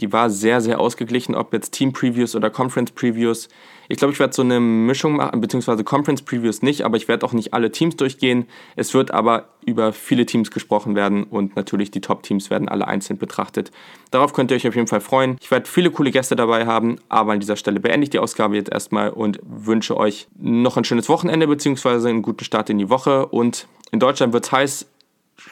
Die 0.00 0.12
war 0.12 0.30
sehr, 0.30 0.60
sehr 0.60 0.80
ausgeglichen, 0.80 1.34
ob 1.34 1.52
jetzt 1.52 1.72
Team-Previews 1.72 2.34
oder 2.34 2.50
Conference-Previews. 2.50 3.48
Ich 3.90 3.98
glaube, 3.98 4.12
ich 4.12 4.20
werde 4.20 4.32
so 4.32 4.42
eine 4.42 4.60
Mischung 4.60 5.16
machen, 5.16 5.40
beziehungsweise 5.40 5.82
Conference 5.82 6.22
Previews 6.22 6.62
nicht, 6.62 6.82
aber 6.82 6.96
ich 6.96 7.08
werde 7.08 7.26
auch 7.26 7.32
nicht 7.32 7.52
alle 7.52 7.72
Teams 7.72 7.96
durchgehen. 7.96 8.46
Es 8.76 8.94
wird 8.94 9.10
aber 9.10 9.48
über 9.66 9.92
viele 9.92 10.26
Teams 10.26 10.52
gesprochen 10.52 10.94
werden 10.94 11.24
und 11.24 11.56
natürlich 11.56 11.90
die 11.90 12.00
Top-Teams 12.00 12.50
werden 12.50 12.68
alle 12.68 12.86
einzeln 12.86 13.18
betrachtet. 13.18 13.72
Darauf 14.12 14.32
könnt 14.32 14.52
ihr 14.52 14.56
euch 14.56 14.68
auf 14.68 14.76
jeden 14.76 14.86
Fall 14.86 15.00
freuen. 15.00 15.36
Ich 15.40 15.50
werde 15.50 15.68
viele 15.68 15.90
coole 15.90 16.12
Gäste 16.12 16.36
dabei 16.36 16.66
haben, 16.66 16.98
aber 17.08 17.32
an 17.32 17.40
dieser 17.40 17.56
Stelle 17.56 17.80
beende 17.80 18.04
ich 18.04 18.10
die 18.10 18.20
Ausgabe 18.20 18.54
jetzt 18.54 18.70
erstmal 18.70 19.10
und 19.10 19.40
wünsche 19.42 19.96
euch 19.96 20.28
noch 20.38 20.76
ein 20.76 20.84
schönes 20.84 21.08
Wochenende, 21.08 21.48
beziehungsweise 21.48 22.10
einen 22.10 22.22
guten 22.22 22.44
Start 22.44 22.70
in 22.70 22.78
die 22.78 22.90
Woche. 22.90 23.26
Und 23.26 23.66
in 23.90 23.98
Deutschland 23.98 24.32
wird 24.32 24.44
es 24.44 24.52
heiß. 24.52 24.86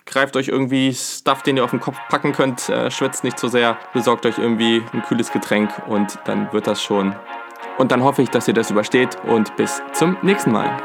Greift 0.06 0.36
euch 0.36 0.48
irgendwie 0.48 0.94
Stuff, 0.94 1.42
den 1.42 1.56
ihr 1.56 1.64
auf 1.64 1.70
den 1.70 1.80
Kopf 1.80 1.96
packen 2.08 2.32
könnt, 2.32 2.68
äh, 2.68 2.90
schwitzt 2.90 3.24
nicht 3.24 3.38
zu 3.38 3.48
so 3.48 3.52
sehr, 3.52 3.78
besorgt 3.92 4.26
euch 4.26 4.38
irgendwie 4.38 4.82
ein 4.92 5.02
kühles 5.02 5.32
Getränk 5.32 5.70
und 5.86 6.18
dann 6.24 6.52
wird 6.52 6.66
das 6.66 6.82
schon 6.82 7.14
und 7.78 7.92
dann 7.92 8.02
hoffe 8.02 8.22
ich, 8.22 8.28
dass 8.28 8.48
ihr 8.48 8.54
das 8.54 8.70
übersteht 8.70 9.16
und 9.24 9.56
bis 9.56 9.80
zum 9.92 10.16
nächsten 10.22 10.52
Mal. 10.52 10.76